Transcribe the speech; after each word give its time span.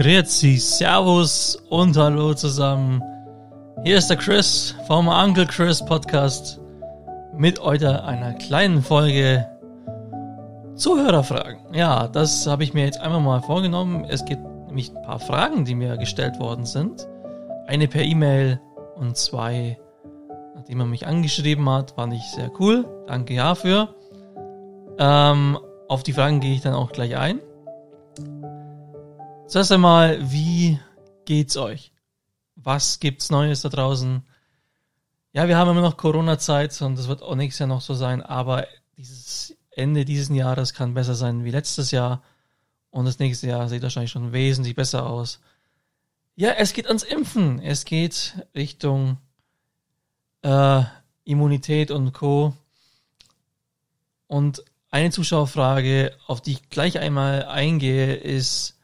Grüezi, 0.00 0.56
servus 0.56 1.56
und 1.68 1.94
hallo 1.94 2.32
zusammen. 2.32 3.02
Hier 3.84 3.98
ist 3.98 4.08
der 4.08 4.16
Chris 4.16 4.74
vom 4.86 5.08
Uncle 5.08 5.44
Chris 5.44 5.84
Podcast 5.84 6.58
mit 7.36 7.62
heute 7.62 8.02
einer 8.04 8.32
kleinen 8.32 8.80
Folge 8.80 9.46
Zuhörerfragen. 10.74 11.74
Ja, 11.74 12.08
das 12.08 12.46
habe 12.46 12.64
ich 12.64 12.72
mir 12.72 12.86
jetzt 12.86 12.98
einmal 12.98 13.20
mal 13.20 13.42
vorgenommen. 13.42 14.06
Es 14.08 14.24
gibt 14.24 14.42
nämlich 14.68 14.90
ein 14.96 15.02
paar 15.02 15.20
Fragen, 15.20 15.66
die 15.66 15.74
mir 15.74 15.98
gestellt 15.98 16.40
worden 16.40 16.64
sind. 16.64 17.06
Eine 17.66 17.86
per 17.86 18.02
E-Mail 18.02 18.58
und 18.94 19.18
zwei, 19.18 19.78
nachdem 20.54 20.80
er 20.80 20.86
mich 20.86 21.06
angeschrieben 21.06 21.68
hat, 21.68 21.90
fand 21.90 22.14
ich 22.14 22.22
sehr 22.22 22.50
cool. 22.58 22.86
Danke 23.06 23.36
dafür. 23.36 23.94
Ähm, 24.98 25.58
auf 25.88 26.02
die 26.02 26.14
Fragen 26.14 26.40
gehe 26.40 26.54
ich 26.54 26.62
dann 26.62 26.72
auch 26.72 26.90
gleich 26.90 27.18
ein. 27.18 27.40
Zuerst 29.50 29.72
einmal, 29.72 30.30
wie 30.30 30.78
geht's 31.24 31.56
euch? 31.56 31.92
Was 32.54 33.00
gibt's 33.00 33.30
Neues 33.30 33.62
da 33.62 33.68
draußen? 33.68 34.22
Ja, 35.32 35.48
wir 35.48 35.56
haben 35.56 35.72
immer 35.72 35.80
noch 35.80 35.96
Corona-Zeit 35.96 36.80
und 36.82 36.96
das 36.96 37.08
wird 37.08 37.20
auch 37.20 37.34
nächstes 37.34 37.58
Jahr 37.58 37.68
noch 37.68 37.80
so 37.80 37.94
sein, 37.94 38.22
aber 38.22 38.68
dieses 38.96 39.56
Ende 39.72 40.04
dieses 40.04 40.28
Jahres 40.28 40.72
kann 40.72 40.94
besser 40.94 41.16
sein 41.16 41.42
wie 41.42 41.50
letztes 41.50 41.90
Jahr 41.90 42.22
und 42.90 43.06
das 43.06 43.18
nächste 43.18 43.48
Jahr 43.48 43.68
sieht 43.68 43.82
wahrscheinlich 43.82 44.12
schon 44.12 44.32
wesentlich 44.32 44.76
besser 44.76 45.04
aus. 45.04 45.40
Ja, 46.36 46.50
es 46.52 46.72
geht 46.72 46.86
ans 46.86 47.02
Impfen. 47.02 47.60
Es 47.60 47.84
geht 47.84 48.46
Richtung 48.54 49.18
äh, 50.42 50.84
Immunität 51.24 51.90
und 51.90 52.12
Co. 52.12 52.54
Und 54.28 54.62
eine 54.90 55.10
Zuschauerfrage, 55.10 56.12
auf 56.28 56.40
die 56.40 56.52
ich 56.52 56.70
gleich 56.70 57.00
einmal 57.00 57.46
eingehe, 57.46 58.14
ist, 58.14 58.76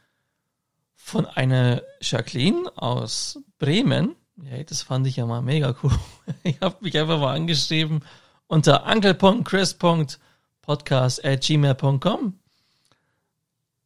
von 1.06 1.24
einer 1.24 1.80
Jacqueline 2.00 2.68
aus 2.74 3.38
Bremen. 3.60 4.16
Ja, 4.42 4.60
das 4.64 4.82
fand 4.82 5.06
ich 5.06 5.14
ja 5.14 5.24
mal 5.24 5.40
mega 5.40 5.72
cool. 5.84 5.92
Ich 6.42 6.60
habe 6.60 6.78
mich 6.80 6.98
einfach 6.98 7.20
mal 7.20 7.32
angeschrieben 7.32 8.00
unter 8.48 8.92
uncle.chris.podcast 8.92 11.24
at 11.24 11.42
gmail.com. 11.42 12.34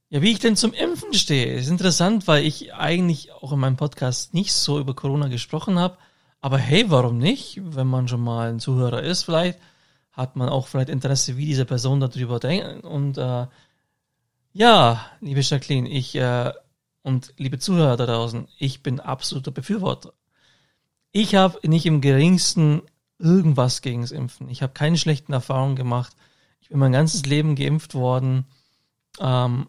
Ja, 0.08 0.22
wie 0.22 0.32
ich 0.32 0.38
denn 0.38 0.56
zum 0.56 0.72
Impfen 0.72 1.12
stehe, 1.12 1.52
ist 1.52 1.68
interessant, 1.68 2.26
weil 2.26 2.46
ich 2.46 2.72
eigentlich 2.72 3.32
auch 3.32 3.52
in 3.52 3.58
meinem 3.58 3.76
Podcast 3.76 4.32
nicht 4.32 4.54
so 4.54 4.80
über 4.80 4.94
Corona 4.94 5.28
gesprochen 5.28 5.78
habe. 5.78 5.98
Aber 6.40 6.56
hey, 6.56 6.86
warum 6.88 7.18
nicht? 7.18 7.60
Wenn 7.62 7.88
man 7.88 8.08
schon 8.08 8.22
mal 8.22 8.48
ein 8.48 8.60
Zuhörer 8.60 9.02
ist, 9.02 9.24
vielleicht 9.24 9.58
hat 10.12 10.36
man 10.36 10.48
auch 10.48 10.68
vielleicht 10.68 10.88
Interesse, 10.88 11.36
wie 11.36 11.44
diese 11.44 11.66
Person 11.66 12.00
darüber 12.00 12.40
denkt. 12.40 12.86
Und 12.86 13.18
äh, 13.18 13.46
ja, 14.54 15.04
liebe 15.20 15.42
Jacqueline, 15.42 15.86
ich 15.86 16.16
äh, 16.16 16.54
und 17.02 17.32
liebe 17.36 17.58
Zuhörer 17.58 17.96
da 17.96 18.06
draußen, 18.06 18.48
ich 18.58 18.82
bin 18.82 19.00
absoluter 19.00 19.50
Befürworter. 19.50 20.12
Ich 21.12 21.34
habe 21.34 21.58
nicht 21.68 21.86
im 21.86 22.00
geringsten 22.00 22.82
irgendwas 23.18 23.82
gegen 23.82 24.02
das 24.02 24.12
Impfen. 24.12 24.48
Ich 24.48 24.62
habe 24.62 24.72
keine 24.72 24.98
schlechten 24.98 25.32
Erfahrungen 25.32 25.76
gemacht. 25.76 26.14
Ich 26.60 26.68
bin 26.68 26.78
mein 26.78 26.92
ganzes 26.92 27.26
Leben 27.26 27.56
geimpft 27.56 27.94
worden. 27.94 28.46
Ähm, 29.18 29.68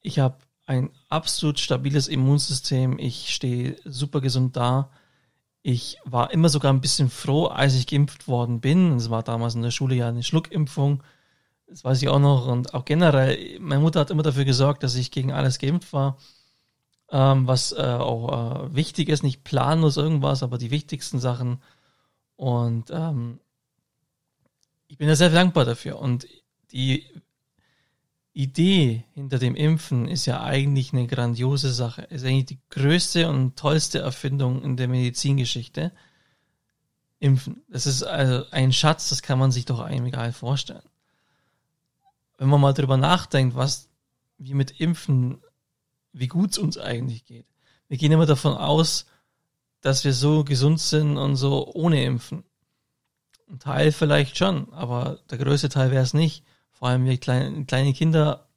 ich 0.00 0.18
habe 0.18 0.36
ein 0.66 0.90
absolut 1.08 1.58
stabiles 1.58 2.08
Immunsystem. 2.08 2.98
Ich 2.98 3.34
stehe 3.34 3.76
super 3.84 4.20
gesund 4.20 4.56
da. 4.56 4.90
Ich 5.62 5.98
war 6.04 6.32
immer 6.32 6.48
sogar 6.48 6.72
ein 6.72 6.80
bisschen 6.80 7.08
froh, 7.08 7.46
als 7.46 7.74
ich 7.74 7.86
geimpft 7.86 8.26
worden 8.26 8.60
bin. 8.60 8.96
Es 8.96 9.08
war 9.08 9.22
damals 9.22 9.54
in 9.54 9.62
der 9.62 9.70
Schule 9.70 9.94
ja 9.94 10.08
eine 10.08 10.22
Schluckimpfung. 10.22 11.02
Das 11.68 11.84
weiß 11.84 12.02
ich 12.02 12.08
auch 12.08 12.18
noch. 12.18 12.48
Und 12.48 12.74
auch 12.74 12.84
generell, 12.84 13.58
meine 13.60 13.80
Mutter 13.80 14.00
hat 14.00 14.10
immer 14.10 14.24
dafür 14.24 14.44
gesorgt, 14.44 14.82
dass 14.82 14.96
ich 14.96 15.10
gegen 15.10 15.32
alles 15.32 15.58
geimpft 15.58 15.92
war 15.92 16.18
ähm, 17.12 17.46
was 17.46 17.72
äh, 17.72 17.82
auch 17.82 18.64
äh, 18.64 18.74
wichtig 18.74 19.10
ist, 19.10 19.22
nicht 19.22 19.44
planlos 19.44 19.98
irgendwas, 19.98 20.42
aber 20.42 20.56
die 20.56 20.70
wichtigsten 20.70 21.20
Sachen. 21.20 21.62
Und 22.36 22.90
ähm, 22.90 23.38
ich 24.88 24.96
bin 24.96 25.08
da 25.08 25.14
sehr 25.14 25.28
dankbar 25.28 25.66
dafür. 25.66 25.98
Und 25.98 26.26
die 26.72 27.04
Idee 28.32 29.04
hinter 29.12 29.38
dem 29.38 29.54
Impfen 29.54 30.08
ist 30.08 30.24
ja 30.24 30.42
eigentlich 30.42 30.94
eine 30.94 31.06
grandiose 31.06 31.70
Sache. 31.70 32.02
Ist 32.02 32.24
eigentlich 32.24 32.46
die 32.46 32.60
größte 32.70 33.28
und 33.28 33.56
tollste 33.56 33.98
Erfindung 33.98 34.62
in 34.62 34.78
der 34.78 34.88
Medizingeschichte. 34.88 35.92
Impfen. 37.18 37.62
Das 37.68 37.86
ist 37.86 38.02
also 38.02 38.46
ein 38.50 38.72
Schatz, 38.72 39.10
das 39.10 39.20
kann 39.20 39.38
man 39.38 39.52
sich 39.52 39.66
doch 39.66 39.86
nicht 39.86 40.16
vorstellen. 40.34 40.82
Wenn 42.38 42.48
man 42.48 42.60
mal 42.60 42.72
drüber 42.72 42.96
nachdenkt, 42.96 43.54
was 43.54 43.90
wir 44.38 44.54
mit 44.54 44.80
Impfen 44.80 45.42
wie 46.12 46.28
gut 46.28 46.52
es 46.52 46.58
uns 46.58 46.78
eigentlich 46.78 47.24
geht. 47.24 47.46
Wir 47.88 47.98
gehen 47.98 48.12
immer 48.12 48.26
davon 48.26 48.54
aus, 48.54 49.06
dass 49.80 50.04
wir 50.04 50.14
so 50.14 50.44
gesund 50.44 50.80
sind 50.80 51.18
und 51.18 51.36
so 51.36 51.72
ohne 51.74 52.04
Impfen. 52.04 52.44
Ein 53.50 53.58
Teil 53.58 53.92
vielleicht 53.92 54.38
schon, 54.38 54.72
aber 54.72 55.18
der 55.30 55.38
größte 55.38 55.68
Teil 55.68 55.90
wäre 55.90 56.02
es 56.02 56.14
nicht. 56.14 56.44
Vor 56.70 56.88
allem 56.88 57.04
wir 57.04 57.18
kleine, 57.18 57.64
kleine 57.66 57.92
Kinder, 57.92 58.48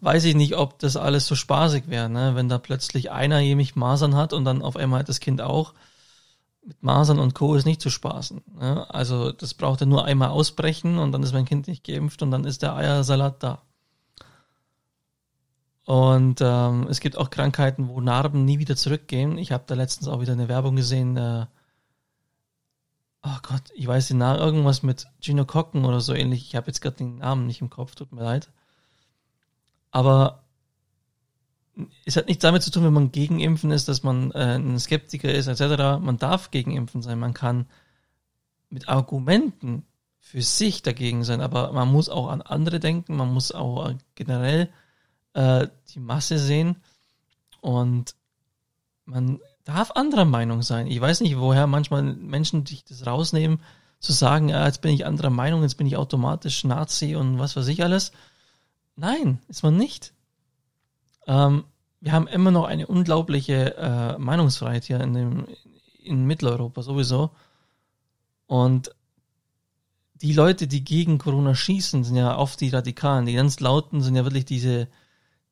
weiß 0.00 0.24
ich 0.24 0.34
nicht, 0.34 0.56
ob 0.56 0.78
das 0.78 0.96
alles 0.96 1.26
so 1.26 1.34
spaßig 1.34 1.88
wäre, 1.88 2.08
ne? 2.08 2.34
wenn 2.34 2.48
da 2.48 2.58
plötzlich 2.58 3.10
einer 3.10 3.40
nämlich 3.40 3.76
Masern 3.76 4.16
hat 4.16 4.32
und 4.32 4.44
dann 4.44 4.62
auf 4.62 4.76
einmal 4.76 5.00
hat 5.00 5.08
das 5.08 5.20
Kind 5.20 5.40
auch. 5.40 5.74
Mit 6.64 6.82
Masern 6.82 7.20
und 7.20 7.34
Co. 7.34 7.54
ist 7.54 7.64
nicht 7.64 7.80
zu 7.80 7.90
spaßen. 7.90 8.42
Ne? 8.58 8.92
Also 8.92 9.30
das 9.30 9.54
braucht 9.54 9.82
er 9.82 9.86
nur 9.86 10.04
einmal 10.04 10.30
ausbrechen 10.30 10.98
und 10.98 11.12
dann 11.12 11.22
ist 11.22 11.32
mein 11.32 11.44
Kind 11.44 11.68
nicht 11.68 11.84
geimpft 11.84 12.22
und 12.22 12.32
dann 12.32 12.44
ist 12.44 12.62
der 12.62 12.74
Eiersalat 12.74 13.42
da. 13.42 13.62
Und 15.86 16.40
ähm, 16.40 16.88
es 16.90 16.98
gibt 16.98 17.16
auch 17.16 17.30
Krankheiten, 17.30 17.88
wo 17.88 18.00
Narben 18.00 18.44
nie 18.44 18.58
wieder 18.58 18.74
zurückgehen. 18.74 19.38
Ich 19.38 19.52
habe 19.52 19.64
da 19.68 19.76
letztens 19.76 20.08
auch 20.08 20.20
wieder 20.20 20.32
eine 20.32 20.48
Werbung 20.48 20.74
gesehen. 20.74 21.16
Äh, 21.16 21.46
oh 23.22 23.38
Gott, 23.42 23.62
ich 23.72 23.86
weiß 23.86 24.08
den 24.08 24.18
Namen, 24.18 24.40
irgendwas 24.40 24.82
mit 24.82 25.06
Genokokken 25.22 25.84
oder 25.84 26.00
so 26.00 26.12
ähnlich. 26.12 26.44
Ich 26.44 26.56
habe 26.56 26.66
jetzt 26.66 26.80
gerade 26.80 26.96
den 26.96 27.18
Namen 27.18 27.46
nicht 27.46 27.60
im 27.60 27.70
Kopf, 27.70 27.94
tut 27.94 28.10
mir 28.10 28.24
leid. 28.24 28.50
Aber 29.92 30.42
es 32.04 32.16
hat 32.16 32.26
nichts 32.26 32.42
damit 32.42 32.64
zu 32.64 32.72
tun, 32.72 32.82
wenn 32.82 32.92
man 32.92 33.12
gegen 33.12 33.38
Impfen 33.38 33.70
ist, 33.70 33.86
dass 33.86 34.02
man 34.02 34.32
äh, 34.32 34.56
ein 34.56 34.80
Skeptiker 34.80 35.32
ist, 35.32 35.46
etc. 35.46 36.02
Man 36.04 36.18
darf 36.18 36.50
gegen 36.50 36.72
Impfen 36.72 37.00
sein. 37.00 37.20
Man 37.20 37.32
kann 37.32 37.66
mit 38.70 38.88
Argumenten 38.88 39.86
für 40.18 40.42
sich 40.42 40.82
dagegen 40.82 41.22
sein, 41.22 41.40
aber 41.40 41.72
man 41.72 41.92
muss 41.92 42.08
auch 42.08 42.28
an 42.28 42.42
andere 42.42 42.80
denken. 42.80 43.14
Man 43.14 43.32
muss 43.32 43.52
auch 43.52 43.92
generell 44.16 44.72
äh, 45.36 45.68
die 45.94 46.00
Masse 46.00 46.38
sehen 46.38 46.76
und 47.60 48.14
man 49.04 49.38
darf 49.64 49.90
anderer 49.92 50.24
Meinung 50.24 50.62
sein. 50.62 50.86
Ich 50.86 51.00
weiß 51.00 51.20
nicht, 51.20 51.38
woher 51.38 51.66
manchmal 51.66 52.02
Menschen 52.02 52.64
sich 52.64 52.84
das 52.84 53.06
rausnehmen, 53.06 53.60
zu 54.00 54.12
sagen, 54.12 54.48
ja, 54.48 54.64
jetzt 54.64 54.80
bin 54.80 54.94
ich 54.94 55.04
anderer 55.04 55.30
Meinung, 55.30 55.62
jetzt 55.62 55.76
bin 55.76 55.86
ich 55.86 55.96
automatisch 55.96 56.64
Nazi 56.64 57.16
und 57.16 57.38
was 57.38 57.54
weiß 57.54 57.68
ich 57.68 57.82
alles. 57.82 58.12
Nein, 58.96 59.38
ist 59.48 59.62
man 59.62 59.76
nicht. 59.76 60.14
Ähm, 61.26 61.64
wir 62.00 62.12
haben 62.12 62.28
immer 62.28 62.50
noch 62.50 62.64
eine 62.64 62.86
unglaubliche 62.86 63.76
äh, 63.76 64.18
Meinungsfreiheit 64.18 64.84
hier 64.84 65.00
in, 65.00 65.12
dem, 65.12 65.46
in 66.02 66.24
Mitteleuropa 66.24 66.82
sowieso. 66.82 67.30
Und 68.46 68.90
die 70.14 70.32
Leute, 70.32 70.66
die 70.66 70.82
gegen 70.82 71.18
Corona 71.18 71.54
schießen, 71.54 72.04
sind 72.04 72.16
ja 72.16 72.38
oft 72.38 72.60
die 72.60 72.70
Radikalen. 72.70 73.26
Die 73.26 73.34
ganz 73.34 73.60
Lauten 73.60 74.00
sind 74.00 74.16
ja 74.16 74.24
wirklich 74.24 74.46
diese 74.46 74.88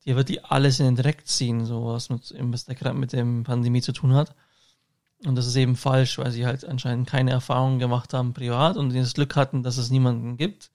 die 0.05 0.15
wird 0.15 0.29
die 0.29 0.43
alles 0.43 0.79
in 0.79 0.85
den 0.85 0.95
Dreck 0.95 1.27
ziehen, 1.27 1.65
so 1.65 1.85
was 1.85 2.09
mit, 2.09 2.33
gerade 2.77 2.97
mit 2.97 3.13
dem 3.13 3.43
Pandemie 3.43 3.81
zu 3.81 3.91
tun 3.91 4.13
hat. 4.13 4.35
Und 5.25 5.35
das 5.35 5.47
ist 5.47 5.55
eben 5.55 5.75
falsch, 5.75 6.17
weil 6.17 6.31
sie 6.31 6.45
halt 6.45 6.65
anscheinend 6.65 7.07
keine 7.07 7.31
Erfahrungen 7.31 7.79
gemacht 7.79 8.13
haben 8.13 8.33
privat 8.33 8.77
und 8.77 8.93
das 8.93 9.13
Glück 9.13 9.35
hatten, 9.35 9.63
dass 9.63 9.77
es 9.77 9.89
niemanden 9.89 10.37
gibt, 10.37 10.71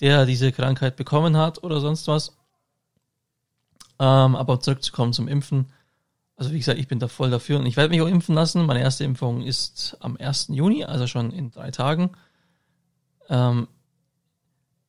der 0.00 0.26
diese 0.26 0.50
Krankheit 0.50 0.96
bekommen 0.96 1.36
hat 1.36 1.62
oder 1.62 1.80
sonst 1.80 2.08
was. 2.08 2.36
Ähm, 4.00 4.34
aber 4.34 4.58
zurückzukommen 4.60 5.12
zum 5.12 5.28
Impfen. 5.28 5.66
Also 6.36 6.50
wie 6.50 6.58
gesagt, 6.58 6.80
ich 6.80 6.88
bin 6.88 6.98
da 6.98 7.06
voll 7.06 7.30
dafür 7.30 7.60
und 7.60 7.66
ich 7.66 7.76
werde 7.76 7.90
mich 7.90 8.02
auch 8.02 8.08
impfen 8.08 8.34
lassen. 8.34 8.66
Meine 8.66 8.80
erste 8.80 9.04
Impfung 9.04 9.42
ist 9.42 9.96
am 10.00 10.16
1. 10.16 10.48
Juni, 10.48 10.84
also 10.84 11.06
schon 11.06 11.30
in 11.30 11.52
drei 11.52 11.70
Tagen. 11.70 12.10
Ähm, 13.28 13.68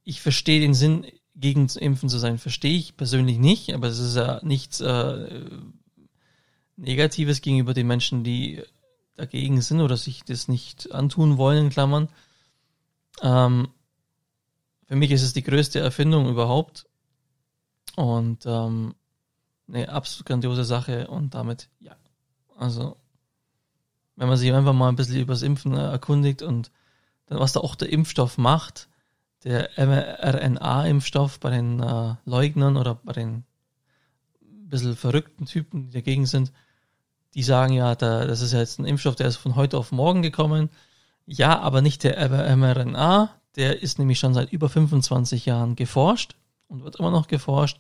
ich 0.04 0.22
verstehe 0.22 0.60
den 0.60 0.74
Sinn 0.74 1.06
gegen 1.36 1.68
Impfen 1.68 2.10
zu 2.10 2.18
sein, 2.18 2.38
verstehe 2.38 2.78
ich 2.78 2.96
persönlich 2.96 3.38
nicht, 3.38 3.74
aber 3.74 3.88
es 3.88 4.00
ist 4.00 4.16
ja 4.16 4.40
nichts 4.44 4.80
äh, 4.80 5.46
Negatives 6.78 7.42
gegenüber 7.42 7.74
den 7.74 7.88
Menschen, 7.88 8.24
die 8.24 8.64
dagegen 9.16 9.62
sind 9.62 9.82
oder 9.82 9.98
sich 9.98 10.24
das 10.24 10.48
nicht 10.48 10.92
antun 10.92 11.38
wollen, 11.38 11.66
in 11.66 11.70
Klammern. 11.70 12.10
Ähm, 13.22 13.70
für 14.86 14.96
mich 14.96 15.12
ist 15.12 15.24
es 15.24 15.34
die 15.34 15.44
größte 15.44 15.80
Erfindung 15.80 16.30
überhaupt 16.30 16.86
und 17.96 18.46
ähm, 18.46 18.96
eine 19.68 19.90
absolut 19.90 20.26
grandiose 20.26 20.64
Sache 20.64 21.08
und 21.08 21.34
damit, 21.34 21.70
ja, 21.80 21.96
also 22.58 22.98
wenn 24.16 24.28
man 24.28 24.38
sich 24.38 24.54
einfach 24.54 24.74
mal 24.74 24.90
ein 24.90 24.96
bisschen 24.96 25.20
über 25.20 25.34
das 25.34 25.42
Impfen 25.42 25.74
erkundigt 25.74 26.42
und 26.42 26.72
dann, 27.26 27.40
was 27.40 27.54
da 27.54 27.60
auch 27.60 27.76
der 27.76 27.90
Impfstoff 27.90 28.38
macht, 28.38 28.88
der 29.46 29.70
mRNA-Impfstoff 29.78 31.40
bei 31.40 31.52
den 31.52 31.80
äh, 31.80 32.16
Leugnern 32.26 32.78
oder 32.78 32.96
bei 32.96 33.14
den 33.14 33.46
bisschen 34.42 34.96
verrückten 34.96 35.46
Typen, 35.46 35.84
die 35.84 35.92
dagegen 35.92 36.26
sind, 36.26 36.52
die 37.34 37.44
sagen 37.44 37.74
ja, 37.74 37.96
da, 37.96 38.26
das 38.26 38.42
ist 38.42 38.54
ja 38.54 38.60
jetzt 38.60 38.80
ein 38.80 38.86
Impfstoff, 38.86 39.16
der 39.16 39.28
ist 39.28 39.38
von 39.38 39.56
heute 39.56 39.78
auf 39.78 39.92
morgen 39.92 40.22
gekommen. 40.22 40.70
Ja, 41.26 41.60
aber 41.60 41.82
nicht 41.82 42.04
der 42.04 42.56
mRNA, 42.56 43.30
der 43.56 43.82
ist 43.82 44.00
nämlich 44.00 44.20
schon 44.20 44.34
seit 44.34 44.52
über 44.52 44.70
25 44.70 45.46
Jahren 45.46 45.76
geforscht 45.76 46.36
und 46.68 46.84
wird 46.84 46.98
immer 46.98 47.12
noch 47.12 47.28
geforscht. 47.28 47.78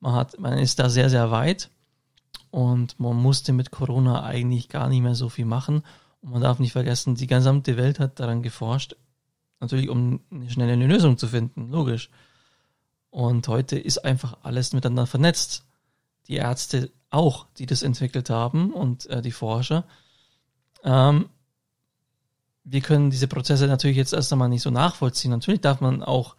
Man 0.00 0.14
hat, 0.14 0.38
man 0.38 0.58
ist 0.58 0.78
da 0.78 0.88
sehr, 0.88 1.10
sehr 1.10 1.30
weit 1.30 1.70
und 2.50 2.98
man 3.00 3.16
musste 3.16 3.52
mit 3.52 3.70
Corona 3.70 4.24
eigentlich 4.24 4.68
gar 4.68 4.88
nicht 4.88 5.02
mehr 5.02 5.14
so 5.14 5.28
viel 5.28 5.44
machen. 5.44 5.82
Und 6.20 6.32
man 6.32 6.42
darf 6.42 6.58
nicht 6.58 6.72
vergessen, 6.72 7.14
die 7.14 7.26
gesamte 7.26 7.76
Welt 7.76 8.00
hat 8.00 8.20
daran 8.20 8.42
geforscht. 8.42 8.96
Natürlich, 9.60 9.88
um 9.88 10.20
eine 10.30 10.50
schnelle 10.50 10.86
Lösung 10.86 11.18
zu 11.18 11.28
finden, 11.28 11.70
logisch. 11.70 12.10
Und 13.10 13.48
heute 13.48 13.78
ist 13.78 14.04
einfach 14.04 14.38
alles 14.42 14.72
miteinander 14.72 15.06
vernetzt. 15.06 15.64
Die 16.28 16.36
Ärzte 16.36 16.90
auch, 17.10 17.46
die 17.58 17.66
das 17.66 17.82
entwickelt 17.82 18.30
haben 18.30 18.72
und 18.72 19.06
äh, 19.06 19.22
die 19.22 19.32
Forscher. 19.32 19.84
Ähm, 20.84 21.28
wir 22.64 22.80
können 22.82 23.10
diese 23.10 23.28
Prozesse 23.28 23.66
natürlich 23.66 23.96
jetzt 23.96 24.12
erst 24.12 24.32
einmal 24.32 24.48
nicht 24.50 24.62
so 24.62 24.70
nachvollziehen. 24.70 25.30
Natürlich 25.30 25.62
darf 25.62 25.80
man 25.80 26.02
auch 26.02 26.36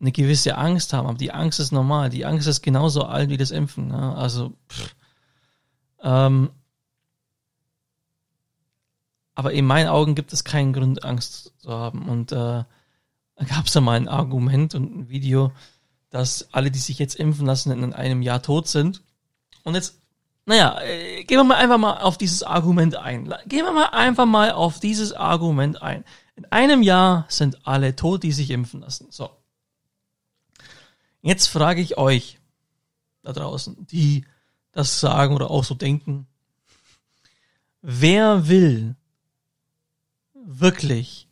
eine 0.00 0.10
gewisse 0.10 0.58
Angst 0.58 0.92
haben, 0.92 1.06
aber 1.06 1.16
die 1.16 1.32
Angst 1.32 1.60
ist 1.60 1.70
normal. 1.70 2.10
Die 2.10 2.26
Angst 2.26 2.48
ist 2.48 2.62
genauso 2.62 3.04
alt 3.04 3.30
wie 3.30 3.36
das 3.36 3.52
Impfen. 3.52 3.88
Ne? 3.88 4.16
Also, 4.16 4.52
pff. 4.68 4.96
Ähm, 6.02 6.50
aber 9.34 9.52
in 9.52 9.66
meinen 9.66 9.88
Augen 9.88 10.14
gibt 10.14 10.32
es 10.32 10.44
keinen 10.44 10.72
Grund, 10.72 11.04
Angst 11.04 11.52
zu 11.58 11.70
haben. 11.70 12.08
Und 12.08 12.32
äh, 12.32 12.36
da 12.36 13.44
gab 13.48 13.66
es 13.66 13.74
ja 13.74 13.80
mal 13.80 13.96
ein 13.96 14.08
Argument 14.08 14.74
und 14.74 14.96
ein 14.96 15.08
Video, 15.08 15.52
dass 16.10 16.52
alle, 16.52 16.70
die 16.70 16.78
sich 16.78 16.98
jetzt 16.98 17.16
impfen 17.16 17.46
lassen, 17.46 17.72
in 17.72 17.92
einem 17.92 18.22
Jahr 18.22 18.42
tot 18.42 18.68
sind. 18.68 19.02
Und 19.64 19.74
jetzt, 19.74 19.98
naja, 20.46 20.80
äh, 20.82 21.24
gehen 21.24 21.38
wir 21.38 21.44
mal 21.44 21.56
einfach 21.56 21.78
mal 21.78 21.98
auf 21.98 22.16
dieses 22.16 22.44
Argument 22.44 22.94
ein. 22.96 23.34
Gehen 23.46 23.64
wir 23.64 23.72
mal 23.72 23.86
einfach 23.86 24.26
mal 24.26 24.52
auf 24.52 24.78
dieses 24.78 25.12
Argument 25.12 25.82
ein. 25.82 26.04
In 26.36 26.44
einem 26.46 26.82
Jahr 26.82 27.26
sind 27.28 27.66
alle 27.66 27.96
tot, 27.96 28.22
die 28.22 28.32
sich 28.32 28.50
impfen 28.50 28.80
lassen. 28.80 29.08
So. 29.10 29.30
Jetzt 31.22 31.48
frage 31.48 31.80
ich 31.80 31.96
euch 31.96 32.38
da 33.22 33.32
draußen, 33.32 33.86
die 33.86 34.26
das 34.70 35.00
sagen 35.00 35.34
oder 35.34 35.50
auch 35.50 35.64
so 35.64 35.74
denken. 35.74 36.26
Wer 37.80 38.48
will 38.48 38.96
wirklich 40.44 41.28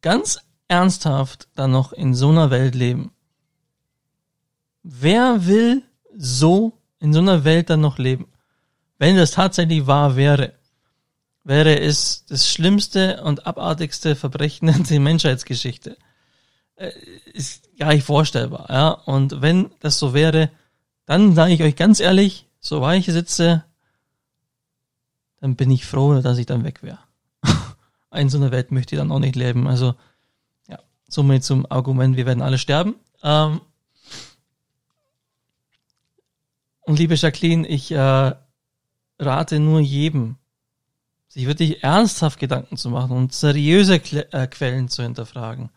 ganz 0.00 0.38
ernsthaft 0.68 1.48
dann 1.54 1.72
noch 1.72 1.92
in 1.92 2.14
so 2.14 2.30
einer 2.30 2.50
Welt 2.50 2.74
leben? 2.74 3.12
Wer 4.82 5.46
will 5.46 5.82
so 6.16 6.72
in 7.00 7.12
so 7.12 7.20
einer 7.20 7.44
Welt 7.44 7.70
dann 7.70 7.80
noch 7.80 7.98
leben? 7.98 8.28
Wenn 8.98 9.16
das 9.16 9.32
tatsächlich 9.32 9.86
wahr 9.86 10.16
wäre, 10.16 10.54
wäre 11.44 11.80
es 11.80 12.24
das 12.26 12.48
schlimmste 12.48 13.22
und 13.22 13.46
abartigste 13.46 14.16
Verbrechen 14.16 14.68
in 14.68 14.82
der 14.88 15.00
Menschheitsgeschichte. 15.00 15.96
Äh, 16.76 16.92
ist 17.32 17.76
gar 17.78 17.92
nicht 17.92 18.04
vorstellbar, 18.04 18.66
ja. 18.68 18.90
Und 18.90 19.40
wenn 19.40 19.70
das 19.80 19.98
so 19.98 20.14
wäre, 20.14 20.50
dann 21.06 21.34
sage 21.34 21.54
ich 21.54 21.62
euch 21.62 21.76
ganz 21.76 22.00
ehrlich, 22.00 22.46
so 22.60 22.80
war 22.80 22.94
ich 22.94 23.06
sitze, 23.06 23.64
dann 25.40 25.56
bin 25.56 25.70
ich 25.70 25.86
froh, 25.86 26.20
dass 26.20 26.38
ich 26.38 26.46
dann 26.46 26.64
weg 26.64 26.82
wäre. 26.82 26.98
In 28.14 28.28
so 28.28 28.38
einer 28.38 28.50
Welt 28.50 28.72
möchte 28.72 28.94
ich 28.94 28.98
dann 28.98 29.12
auch 29.12 29.18
nicht 29.18 29.36
leben. 29.36 29.66
Also, 29.66 29.94
ja, 30.68 30.78
somit 31.08 31.44
zum 31.44 31.70
Argument, 31.70 32.16
wir 32.16 32.26
werden 32.26 32.42
alle 32.42 32.58
sterben. 32.58 32.94
Ähm, 33.22 33.60
und 36.82 36.98
liebe 36.98 37.14
Jacqueline, 37.14 37.66
ich 37.66 37.92
äh, 37.92 38.32
rate 39.18 39.60
nur 39.60 39.80
jedem, 39.80 40.36
sich 41.28 41.46
wirklich 41.46 41.82
ernsthaft 41.82 42.38
Gedanken 42.38 42.76
zu 42.76 42.90
machen 42.90 43.16
und 43.16 43.34
seriöse 43.34 44.00
Kle 44.00 44.32
äh, 44.32 44.46
Quellen 44.46 44.88
zu 44.88 45.02
hinterfragen 45.02 45.70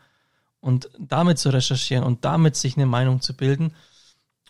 und 0.61 0.89
damit 0.97 1.39
zu 1.39 1.49
recherchieren 1.49 2.05
und 2.05 2.23
damit 2.23 2.55
sich 2.55 2.77
eine 2.77 2.85
Meinung 2.85 3.19
zu 3.19 3.35
bilden 3.35 3.73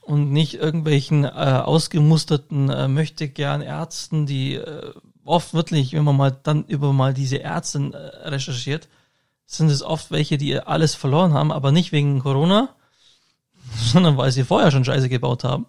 und 0.02 0.32
nicht 0.32 0.56
irgendwelchen 0.56 1.24
äh, 1.24 1.28
ausgemusterten 1.28 2.70
äh, 2.70 2.88
möchte 2.88 3.28
gern 3.28 3.62
Ärzten, 3.62 4.26
die 4.26 4.56
äh, 4.56 4.94
oft 5.26 5.54
wirklich, 5.54 5.94
wenn 5.94 6.04
man 6.04 6.18
mal 6.18 6.32
dann 6.32 6.66
über 6.66 6.94
mal 6.94 7.14
diese 7.14 7.38
Ärzte 7.38 7.92
äh, 7.94 8.30
recherchiert, 8.30 8.88
sind 9.46 9.70
es 9.70 9.84
oft 9.84 10.12
welche, 10.12 10.38
die 10.38 10.60
alles 10.60 10.96
verloren 10.96 11.34
haben, 11.34 11.52
aber 11.52 11.72
nicht 11.72 11.92
wegen 11.92 12.20
Corona, 12.20 12.70
sondern 13.76 14.18
weil 14.18 14.32
sie 14.32 14.44
vorher 14.44 14.72
schon 14.72 14.86
Scheiße 14.86 15.10
gebaut 15.10 15.44
haben. 15.44 15.66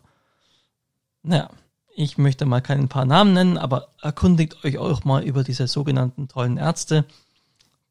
Naja, 1.22 1.50
ich 1.94 2.18
möchte 2.18 2.46
mal 2.46 2.60
kein 2.60 2.88
paar 2.88 3.04
Namen 3.04 3.34
nennen, 3.34 3.58
aber 3.58 3.88
erkundigt 4.00 4.64
euch 4.64 4.78
auch 4.78 5.04
mal 5.04 5.22
über 5.22 5.44
diese 5.44 5.66
sogenannten 5.66 6.28
tollen 6.28 6.56
Ärzte, 6.56 7.04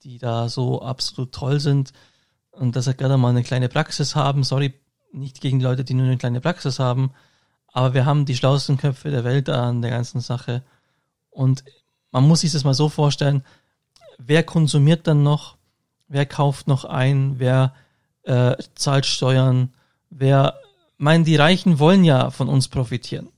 die 0.04 0.18
da 0.18 0.50
so 0.50 0.82
absolut 0.82 1.32
toll 1.32 1.60
sind 1.60 1.94
und 2.52 2.76
dass 2.76 2.86
sie 2.86 2.96
gerade 2.96 3.18
mal 3.18 3.30
eine 3.30 3.44
kleine 3.44 3.70
Praxis 3.70 4.16
haben. 4.16 4.44
Sorry, 4.44 4.74
nicht 5.12 5.42
gegen 5.42 5.60
die 5.60 5.66
Leute, 5.66 5.84
die 5.84 5.94
nur 5.94 6.06
eine 6.06 6.18
kleine 6.18 6.42
Praxis 6.42 6.80
haben, 6.80 7.12
aber 7.68 7.94
wir 7.94 8.06
haben 8.06 8.26
die 8.26 8.36
schlauesten 8.36 8.78
Köpfe 8.78 9.12
der 9.12 9.24
Welt 9.24 9.50
an 9.50 9.82
der 9.82 9.92
ganzen 9.92 10.20
Sache. 10.20 10.64
Und 11.32 11.64
man 12.12 12.28
muss 12.28 12.42
sich 12.42 12.52
das 12.52 12.64
mal 12.64 12.74
so 12.74 12.90
vorstellen, 12.90 13.44
wer 14.18 14.44
konsumiert 14.44 15.08
dann 15.08 15.24
noch, 15.24 15.58
wer 16.08 16.26
kauft 16.26 16.68
noch 16.68 16.86
ein, 16.86 17.40
wer 17.40 17.74
äh, 18.24 18.56
zahlt 18.76 19.06
Steuern, 19.06 19.74
wer, 20.10 20.60
meinen, 20.98 21.24
die 21.24 21.36
Reichen 21.36 21.80
wollen 21.80 22.04
ja 22.04 22.30
von 22.30 22.50
uns 22.50 22.68
profitieren, 22.68 23.30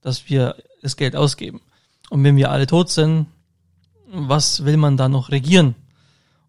dass 0.00 0.28
wir 0.28 0.56
das 0.82 0.96
Geld 0.96 1.16
ausgeben. 1.16 1.60
Und 2.10 2.22
wenn 2.22 2.36
wir 2.36 2.50
alle 2.50 2.66
tot 2.66 2.90
sind, 2.90 3.26
was 4.06 4.64
will 4.64 4.76
man 4.76 4.96
da 4.96 5.08
noch 5.08 5.30
regieren? 5.30 5.74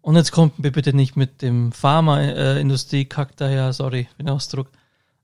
Und 0.02 0.16
jetzt 0.16 0.32
kommt 0.32 0.58
mir 0.58 0.70
bitte 0.70 0.94
nicht 0.94 1.16
mit 1.16 1.40
dem 1.40 1.72
Pharmaindustrie-Kack 1.72 3.36
daher, 3.38 3.72
sorry 3.72 4.06
für 4.16 4.30
Ausdruck. 4.30 4.70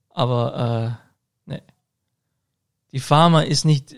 Aber 0.09 0.99
äh, 1.47 1.51
ne. 1.51 1.63
Die 2.93 3.01
Pharma 3.01 3.43
ist 3.43 3.67
nicht. 3.67 3.95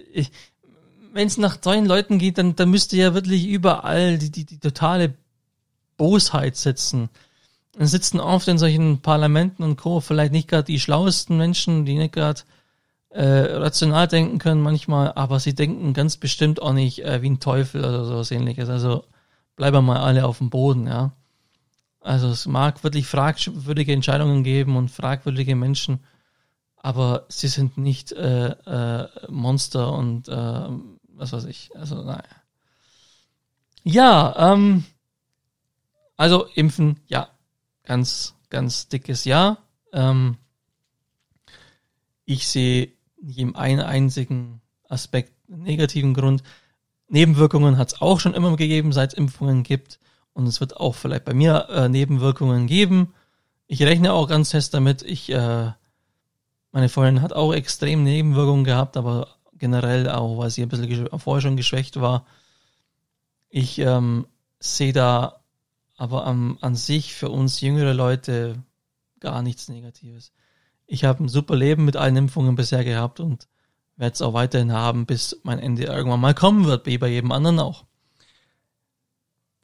Wenn 1.12 1.26
es 1.26 1.38
nach 1.38 1.58
solchen 1.62 1.86
Leuten 1.86 2.18
geht, 2.18 2.38
dann, 2.38 2.56
dann 2.56 2.70
müsste 2.70 2.96
ja 2.96 3.14
wirklich 3.14 3.46
überall 3.46 4.18
die, 4.18 4.30
die, 4.30 4.44
die 4.44 4.58
totale 4.58 5.14
Bosheit 5.96 6.56
sitzen. 6.56 7.10
Dann 7.76 7.86
sitzen 7.86 8.20
oft 8.20 8.48
in 8.48 8.58
solchen 8.58 9.00
Parlamenten 9.00 9.62
und 9.62 9.76
Co. 9.76 10.00
vielleicht 10.00 10.32
nicht 10.32 10.48
gerade 10.48 10.64
die 10.64 10.80
schlauesten 10.80 11.36
Menschen, 11.36 11.84
die 11.84 11.96
nicht 11.96 12.14
gerade 12.14 12.42
äh, 13.10 13.24
rational 13.24 14.08
denken 14.08 14.38
können 14.38 14.62
manchmal, 14.62 15.12
aber 15.12 15.38
sie 15.38 15.54
denken 15.54 15.92
ganz 15.92 16.16
bestimmt 16.16 16.60
auch 16.62 16.72
nicht 16.72 17.04
äh, 17.04 17.22
wie 17.22 17.30
ein 17.30 17.40
Teufel 17.40 17.80
oder 17.80 18.04
sowas 18.04 18.30
ähnliches. 18.30 18.68
Also 18.68 19.04
bleiben 19.56 19.84
mal 19.84 20.00
alle 20.00 20.26
auf 20.26 20.38
dem 20.38 20.50
Boden, 20.50 20.86
ja. 20.86 21.12
Also 22.00 22.28
es 22.28 22.46
mag 22.46 22.82
wirklich 22.82 23.06
fragwürdige 23.06 23.92
Entscheidungen 23.92 24.42
geben 24.42 24.76
und 24.76 24.90
fragwürdige 24.90 25.54
Menschen, 25.54 26.00
aber 26.76 27.26
sie 27.28 27.48
sind 27.48 27.78
nicht 27.78 28.12
äh, 28.12 28.48
äh, 28.48 29.08
Monster 29.28 29.92
und 29.92 30.28
äh, 30.28 30.68
was 31.22 31.32
weiß 31.32 31.44
ich. 31.44 31.70
Also 31.76 32.02
naja. 32.02 32.24
Ja, 33.84 34.52
ähm, 34.52 34.84
also 36.16 36.46
impfen, 36.54 37.00
ja, 37.06 37.28
ganz, 37.84 38.34
ganz 38.50 38.88
dickes 38.88 39.24
Ja. 39.24 39.58
Ähm, 39.92 40.36
ich 42.24 42.48
sehe 42.48 42.92
nicht 43.20 43.38
im 43.38 43.56
einen 43.56 43.80
einzigen 43.80 44.60
Aspekt 44.88 45.32
negativen 45.48 46.14
Grund. 46.14 46.42
Nebenwirkungen 47.08 47.76
hat 47.76 47.92
es 47.92 48.00
auch 48.00 48.20
schon 48.20 48.34
immer 48.34 48.56
gegeben, 48.56 48.92
seit 48.92 49.12
es 49.12 49.18
Impfungen 49.18 49.62
gibt. 49.62 50.00
Und 50.32 50.46
es 50.46 50.60
wird 50.60 50.76
auch 50.76 50.94
vielleicht 50.94 51.24
bei 51.24 51.34
mir 51.34 51.68
äh, 51.68 51.88
Nebenwirkungen 51.88 52.66
geben. 52.66 53.14
Ich 53.66 53.82
rechne 53.82 54.12
auch 54.12 54.28
ganz 54.28 54.50
fest 54.50 54.74
damit. 54.74 55.02
Ich, 55.02 55.30
äh, 55.30 55.72
meine 56.72 56.88
Freundin 56.88 57.22
hat 57.22 57.32
auch 57.32 57.52
extrem 57.52 58.02
Nebenwirkungen 58.02 58.64
gehabt, 58.64 58.96
aber 58.96 59.36
generell 59.62 60.10
auch, 60.10 60.38
weil 60.38 60.50
sie 60.50 60.62
ein 60.62 60.68
bisschen 60.68 61.08
vorher 61.20 61.40
schon 61.40 61.56
geschwächt 61.56 62.00
war. 62.00 62.26
Ich 63.48 63.78
ähm, 63.78 64.26
sehe 64.58 64.92
da 64.92 65.40
aber 65.96 66.26
am, 66.26 66.58
an 66.60 66.74
sich 66.74 67.14
für 67.14 67.30
uns 67.30 67.60
jüngere 67.60 67.94
Leute 67.94 68.60
gar 69.20 69.40
nichts 69.40 69.68
Negatives. 69.68 70.32
Ich 70.86 71.04
habe 71.04 71.22
ein 71.22 71.28
super 71.28 71.54
Leben 71.54 71.84
mit 71.84 71.96
allen 71.96 72.16
Impfungen 72.16 72.56
bisher 72.56 72.82
gehabt 72.82 73.20
und 73.20 73.46
werde 73.96 74.14
es 74.14 74.22
auch 74.22 74.34
weiterhin 74.34 74.72
haben, 74.72 75.06
bis 75.06 75.40
mein 75.44 75.60
Ende 75.60 75.84
irgendwann 75.84 76.20
mal 76.20 76.34
kommen 76.34 76.64
wird, 76.64 76.86
wie 76.86 76.98
bei 76.98 77.06
jedem 77.06 77.30
anderen 77.30 77.60
auch. 77.60 77.84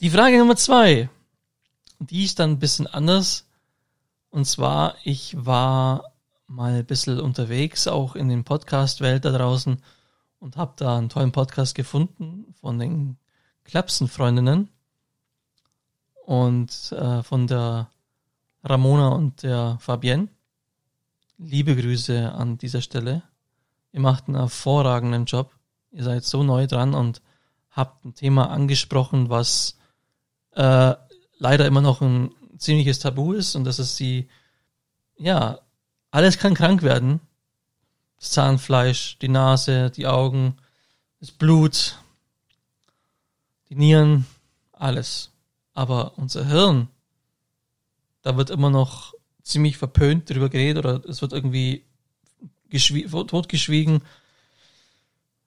Die 0.01 0.11
Frage 0.11 0.39
Nummer 0.39 0.55
zwei, 0.55 1.11
die 1.99 2.23
ist 2.23 2.39
dann 2.39 2.53
ein 2.53 2.59
bisschen 2.61 2.87
anders. 2.87 3.49
Und 4.31 4.45
zwar, 4.45 4.95
ich 5.03 5.35
war 5.45 6.13
mal 6.49 6.73
ein 6.73 6.87
bisschen 6.87 7.21
unterwegs, 7.21 7.87
auch 7.87 8.17
in 8.17 8.29
den 8.29 8.43
Podcast-Welt 8.43 9.25
da 9.25 9.31
draußen 9.31 9.81
und 10.41 10.57
habe 10.57 10.73
da 10.77 10.99
einen 10.99 11.09
tollen 11.09 11.33
Podcast 11.33 11.75
gefunden 11.75 12.53
von 12.61 12.79
den 12.79 13.17
Klapsen-Freundinnen 13.65 14.69
und 16.25 16.93
äh, 16.93 17.23
von 17.23 17.47
der 17.47 17.91
Ramona 18.65 19.09
und 19.09 19.43
der 19.45 19.79
Fabienne. 19.81 20.29
Liebe 21.37 21.77
Grüße 21.77 22.33
an 22.33 22.59
dieser 22.59 22.83
Stelle 22.83 23.23
Ihr 23.93 24.01
macht 24.01 24.29
einen 24.29 24.37
hervorragenden 24.37 25.25
Job. 25.25 25.55
Ihr 25.91 26.05
seid 26.05 26.25
so 26.25 26.43
neu 26.43 26.67
dran 26.67 26.95
und 26.95 27.23
habt 27.71 28.05
ein 28.05 28.15
Thema 28.15 28.51
angesprochen, 28.51 29.31
was 29.31 29.79
äh, 30.53 30.95
leider 31.39 31.67
immer 31.67 31.81
noch 31.81 32.01
ein 32.03 32.35
ziemliches 32.59 32.99
Tabu 32.99 33.33
ist 33.33 33.55
und 33.55 33.65
das 33.65 33.79
ist 33.79 33.99
die, 33.99 34.29
ja, 35.17 35.61
alles 36.11 36.39
kann 36.39 36.55
krank 36.55 36.83
werden. 36.83 37.21
Das 38.19 38.31
Zahnfleisch, 38.31 39.19
die 39.21 39.29
Nase, 39.29 39.91
die 39.91 40.07
Augen, 40.07 40.57
das 41.21 41.31
Blut, 41.31 41.99
die 43.69 43.77
Nieren, 43.77 44.27
alles. 44.73 45.31
Aber 45.75 46.17
unser 46.17 46.47
Hirn, 46.47 46.89
da 48.23 48.37
wird 48.37 48.51
immer 48.51 48.71
noch 48.71 49.15
ziemlich 49.43 49.77
verpönt 49.77 50.29
drüber 50.29 50.49
geredet 50.49 50.85
oder 50.85 51.05
es 51.09 51.23
wird 51.23 51.33
irgendwie 51.33 51.85
totgeschwiegen. 52.71 54.03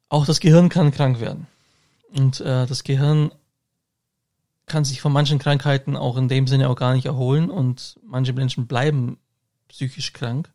Auch 0.10 0.26
das 0.26 0.40
Gehirn 0.40 0.70
kann 0.70 0.92
krank 0.92 1.20
werden. 1.20 1.48
Und 2.14 2.42
äh, 2.42 2.66
das 2.66 2.84
Gehirn 2.84 3.32
kann 4.66 4.86
sich 4.86 5.02
von 5.02 5.12
manchen 5.12 5.40
Krankheiten 5.40 5.96
auch 5.96 6.18
in 6.18 6.28
dem 6.28 6.48
Sinne 6.48 6.70
auch 6.70 6.76
gar 6.76 6.94
nicht 6.94 7.06
erholen 7.06 7.50
und 7.50 8.00
manche 8.04 8.34
Menschen 8.34 8.68
bleiben 8.68 9.18
psychisch 9.72 10.14
krank, 10.14 10.52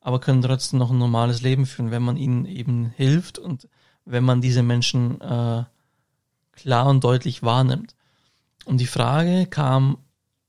aber 0.00 0.20
können 0.20 0.42
trotzdem 0.42 0.78
noch 0.78 0.90
ein 0.90 0.98
normales 0.98 1.42
Leben 1.42 1.66
führen, 1.66 1.90
wenn 1.90 2.02
man 2.02 2.16
ihnen 2.16 2.44
eben 2.44 2.90
hilft 2.96 3.38
und 3.38 3.68
wenn 4.04 4.24
man 4.24 4.40
diese 4.40 4.62
Menschen 4.62 5.20
äh, 5.20 5.64
klar 6.52 6.86
und 6.86 7.02
deutlich 7.02 7.42
wahrnimmt. 7.42 7.94
Und 8.64 8.78
die 8.78 8.86
Frage 8.86 9.46
kam 9.46 9.98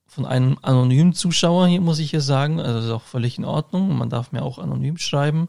von 0.05 0.25
einem 0.25 0.57
anonymen 0.61 1.13
Zuschauer 1.13 1.67
hier, 1.67 1.81
muss 1.81 1.99
ich 1.99 2.11
hier 2.11 2.21
sagen, 2.21 2.59
also 2.59 2.75
das 2.75 2.85
ist 2.85 2.91
auch 2.91 3.01
völlig 3.01 3.37
in 3.37 3.45
Ordnung, 3.45 3.97
man 3.97 4.09
darf 4.09 4.31
mir 4.31 4.43
auch 4.43 4.59
anonym 4.59 4.97
schreiben. 4.97 5.47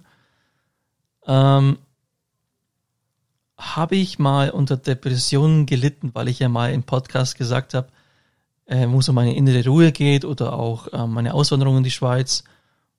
Ähm, 1.26 1.78
habe 3.58 3.96
ich 3.96 4.18
mal 4.18 4.50
unter 4.50 4.76
Depressionen 4.76 5.66
gelitten, 5.66 6.10
weil 6.14 6.28
ich 6.28 6.38
ja 6.38 6.48
mal 6.48 6.72
im 6.72 6.82
Podcast 6.82 7.36
gesagt 7.36 7.74
habe, 7.74 7.88
äh, 8.66 8.86
wo 8.88 9.00
es 9.00 9.08
um 9.08 9.14
meine 9.14 9.34
innere 9.34 9.64
Ruhe 9.64 9.92
geht 9.92 10.24
oder 10.24 10.54
auch 10.54 10.88
äh, 10.92 11.06
meine 11.06 11.34
Auswanderung 11.34 11.78
in 11.78 11.84
die 11.84 11.90
Schweiz, 11.90 12.44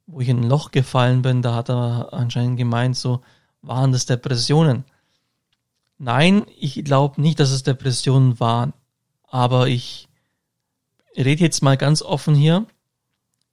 wo 0.08 0.20
ich 0.22 0.30
in 0.30 0.42
ein 0.42 0.50
Loch 0.50 0.72
gefallen 0.72 1.22
bin, 1.22 1.42
da 1.42 1.56
hat 1.56 1.70
er 1.70 2.14
anscheinend 2.14 2.58
gemeint, 2.58 2.96
so 2.96 3.22
waren 3.62 3.92
das 3.92 4.06
Depressionen. 4.06 4.86
Nein, 5.98 6.46
ich 6.58 6.84
glaube 6.84 7.22
nicht, 7.22 7.40
dass 7.40 7.52
es 7.52 7.64
Depressionen 7.64 8.40
waren, 8.40 8.74
aber 9.24 9.68
ich 9.68 10.08
rede 11.16 11.42
jetzt 11.42 11.64
mal 11.64 11.78
ganz 11.78 12.02
offen 12.02 12.36
hier. 12.36 12.66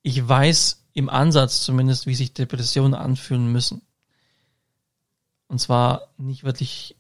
Ich 0.03 0.27
weiß 0.27 0.85
im 0.93 1.09
Ansatz 1.09 1.63
zumindest, 1.63 2.07
wie 2.07 2.15
sich 2.15 2.35
Depressionen 2.35 2.95
anfühlen 2.95 3.51
müssen. 3.51 3.83
Und 5.47 5.61
zwar 5.61 6.09
nicht 6.17 6.45
wirklich, 6.45 6.97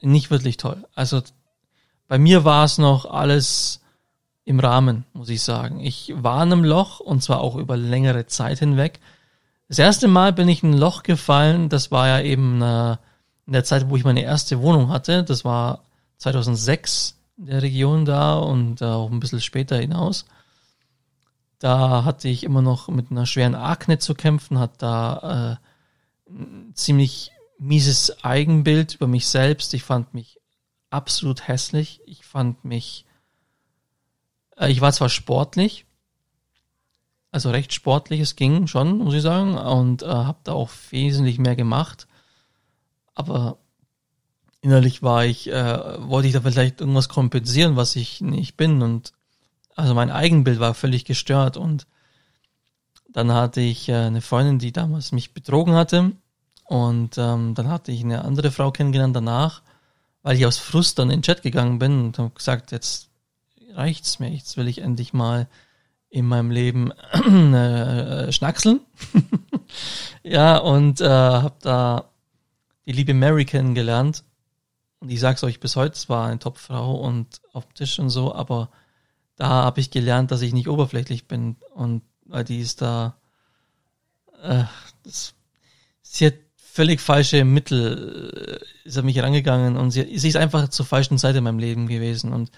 nicht 0.00 0.30
wirklich 0.30 0.56
toll. 0.56 0.86
Also 0.94 1.22
bei 2.08 2.18
mir 2.18 2.44
war 2.44 2.64
es 2.64 2.78
noch 2.78 3.04
alles 3.04 3.81
im 4.44 4.60
Rahmen, 4.60 5.04
muss 5.12 5.28
ich 5.28 5.42
sagen. 5.42 5.80
Ich 5.80 6.12
war 6.16 6.42
in 6.42 6.52
einem 6.52 6.64
Loch 6.64 7.00
und 7.00 7.22
zwar 7.22 7.40
auch 7.40 7.56
über 7.56 7.76
längere 7.76 8.26
Zeit 8.26 8.58
hinweg. 8.58 9.00
Das 9.68 9.78
erste 9.78 10.08
Mal 10.08 10.32
bin 10.32 10.48
ich 10.48 10.62
in 10.62 10.72
ein 10.72 10.78
Loch 10.78 11.02
gefallen, 11.02 11.68
das 11.68 11.90
war 11.90 12.08
ja 12.08 12.20
eben 12.20 12.60
äh, 12.60 12.96
in 13.46 13.52
der 13.52 13.64
Zeit, 13.64 13.88
wo 13.88 13.96
ich 13.96 14.04
meine 14.04 14.22
erste 14.22 14.60
Wohnung 14.60 14.88
hatte. 14.88 15.24
Das 15.24 15.44
war 15.44 15.84
2006 16.18 17.16
in 17.38 17.46
der 17.46 17.62
Region 17.62 18.04
da 18.04 18.38
und 18.38 18.82
äh, 18.82 18.84
auch 18.84 19.10
ein 19.10 19.20
bisschen 19.20 19.40
später 19.40 19.78
hinaus. 19.78 20.26
Da 21.58 22.04
hatte 22.04 22.28
ich 22.28 22.44
immer 22.44 22.60
noch 22.60 22.88
mit 22.88 23.10
einer 23.10 23.24
schweren 23.24 23.54
Akne 23.54 23.98
zu 23.98 24.14
kämpfen, 24.14 24.58
hat 24.58 24.82
da 24.82 25.58
äh, 26.28 26.32
ziemlich 26.74 27.30
mieses 27.58 28.24
Eigenbild 28.24 28.96
über 28.96 29.06
mich 29.06 29.28
selbst. 29.28 29.72
Ich 29.74 29.84
fand 29.84 30.12
mich 30.14 30.40
absolut 30.90 31.46
hässlich. 31.46 32.00
Ich 32.06 32.24
fand 32.24 32.64
mich, 32.64 33.06
ich 34.68 34.80
war 34.80 34.92
zwar 34.92 35.08
sportlich, 35.08 35.86
also 37.32 37.50
recht 37.50 37.72
sportlich, 37.72 38.20
es 38.20 38.36
ging 38.36 38.66
schon, 38.66 38.98
muss 38.98 39.14
ich 39.14 39.22
sagen, 39.22 39.56
und 39.56 40.02
äh, 40.02 40.06
habe 40.06 40.38
da 40.44 40.52
auch 40.52 40.70
wesentlich 40.90 41.38
mehr 41.38 41.56
gemacht. 41.56 42.06
Aber 43.14 43.58
innerlich 44.60 45.02
war 45.02 45.24
ich, 45.24 45.50
äh, 45.50 46.08
wollte 46.08 46.28
ich 46.28 46.34
da 46.34 46.42
vielleicht 46.42 46.80
irgendwas 46.80 47.08
kompensieren, 47.08 47.74
was 47.76 47.96
ich 47.96 48.20
nicht 48.20 48.58
bin. 48.58 48.82
Und 48.82 49.12
also 49.74 49.94
mein 49.94 50.10
Eigenbild 50.10 50.60
war 50.60 50.74
völlig 50.74 51.06
gestört. 51.06 51.56
Und 51.56 51.86
dann 53.08 53.32
hatte 53.32 53.62
ich 53.62 53.88
äh, 53.88 53.94
eine 53.94 54.20
Freundin, 54.20 54.58
die 54.58 54.72
damals 54.72 55.12
mich 55.12 55.32
betrogen 55.32 55.74
hatte. 55.74 56.12
Und 56.64 57.16
ähm, 57.16 57.54
dann 57.54 57.68
hatte 57.68 57.92
ich 57.92 58.04
eine 58.04 58.24
andere 58.24 58.50
Frau 58.50 58.70
kennengelernt 58.70 59.16
danach, 59.16 59.62
weil 60.22 60.36
ich 60.36 60.46
aus 60.46 60.58
Frust 60.58 60.98
dann 60.98 61.10
in 61.10 61.18
den 61.18 61.22
Chat 61.22 61.42
gegangen 61.42 61.78
bin 61.78 62.04
und 62.04 62.18
habe 62.18 62.30
gesagt, 62.30 62.72
jetzt 62.72 63.08
reicht's 63.74 64.18
mir, 64.18 64.30
jetzt 64.30 64.56
will 64.56 64.68
ich 64.68 64.78
endlich 64.78 65.12
mal 65.12 65.48
in 66.08 66.26
meinem 66.26 66.50
Leben 66.50 66.90
äh, 67.12 68.30
schnackseln. 68.32 68.80
ja, 70.22 70.58
und 70.58 71.00
äh, 71.00 71.08
habe 71.08 71.56
da 71.60 72.10
die 72.86 72.92
liebe 72.92 73.14
Mary 73.14 73.44
kennengelernt. 73.44 74.24
Und 75.00 75.10
ich 75.10 75.20
sag's 75.20 75.42
euch 75.42 75.58
bis 75.58 75.74
heute, 75.74 75.94
zwar 75.94 76.28
eine 76.28 76.38
Topfrau 76.38 76.94
und 76.96 77.40
optisch 77.52 77.98
und 77.98 78.10
so, 78.10 78.34
aber 78.34 78.70
da 79.36 79.48
habe 79.48 79.80
ich 79.80 79.90
gelernt, 79.90 80.30
dass 80.30 80.42
ich 80.42 80.52
nicht 80.52 80.68
oberflächlich 80.68 81.26
bin. 81.26 81.56
Und 81.74 82.02
weil 82.26 82.44
die 82.44 82.60
ist 82.60 82.82
da, 82.82 83.16
äh, 84.42 84.64
das, 85.02 85.34
sie 86.02 86.26
hat 86.26 86.34
völlig 86.56 87.00
falsche 87.00 87.44
Mittel 87.44 88.60
äh, 88.60 88.86
ist 88.88 88.96
er 88.96 89.02
mich 89.02 89.18
rangegangen 89.18 89.76
und 89.76 89.90
sie, 89.90 90.16
sie 90.18 90.28
ist 90.28 90.36
einfach 90.36 90.68
zur 90.68 90.86
falschen 90.86 91.18
Zeit 91.18 91.36
in 91.36 91.44
meinem 91.44 91.58
Leben 91.58 91.86
gewesen 91.86 92.32
und 92.32 92.50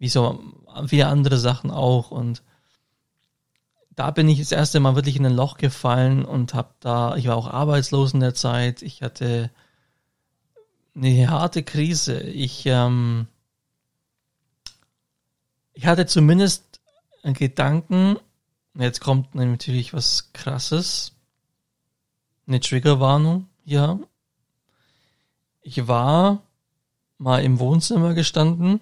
wie 0.00 0.08
so 0.08 0.42
viele 0.88 1.06
andere 1.06 1.38
Sachen 1.38 1.70
auch 1.70 2.10
und 2.10 2.42
da 3.94 4.10
bin 4.10 4.28
ich 4.28 4.38
das 4.38 4.50
erste 4.50 4.80
Mal 4.80 4.96
wirklich 4.96 5.16
in 5.16 5.26
ein 5.26 5.36
Loch 5.36 5.58
gefallen 5.58 6.24
und 6.24 6.54
habe 6.54 6.70
da, 6.80 7.16
ich 7.16 7.28
war 7.28 7.36
auch 7.36 7.46
arbeitslos 7.46 8.14
in 8.14 8.20
der 8.20 8.34
Zeit, 8.34 8.82
ich 8.82 9.02
hatte 9.02 9.50
eine 10.94 11.28
harte 11.30 11.62
Krise. 11.62 12.20
Ich, 12.20 12.64
ähm, 12.66 13.26
ich 15.74 15.86
hatte 15.86 16.06
zumindest 16.06 16.80
einen 17.22 17.34
Gedanken, 17.34 18.16
jetzt 18.74 19.00
kommt 19.00 19.34
natürlich 19.34 19.92
was 19.92 20.32
krasses, 20.32 21.12
eine 22.46 22.60
Triggerwarnung 22.60 23.48
ja. 23.64 23.98
Ich 25.62 25.86
war 25.86 26.42
mal 27.18 27.44
im 27.44 27.58
Wohnzimmer 27.58 28.14
gestanden. 28.14 28.80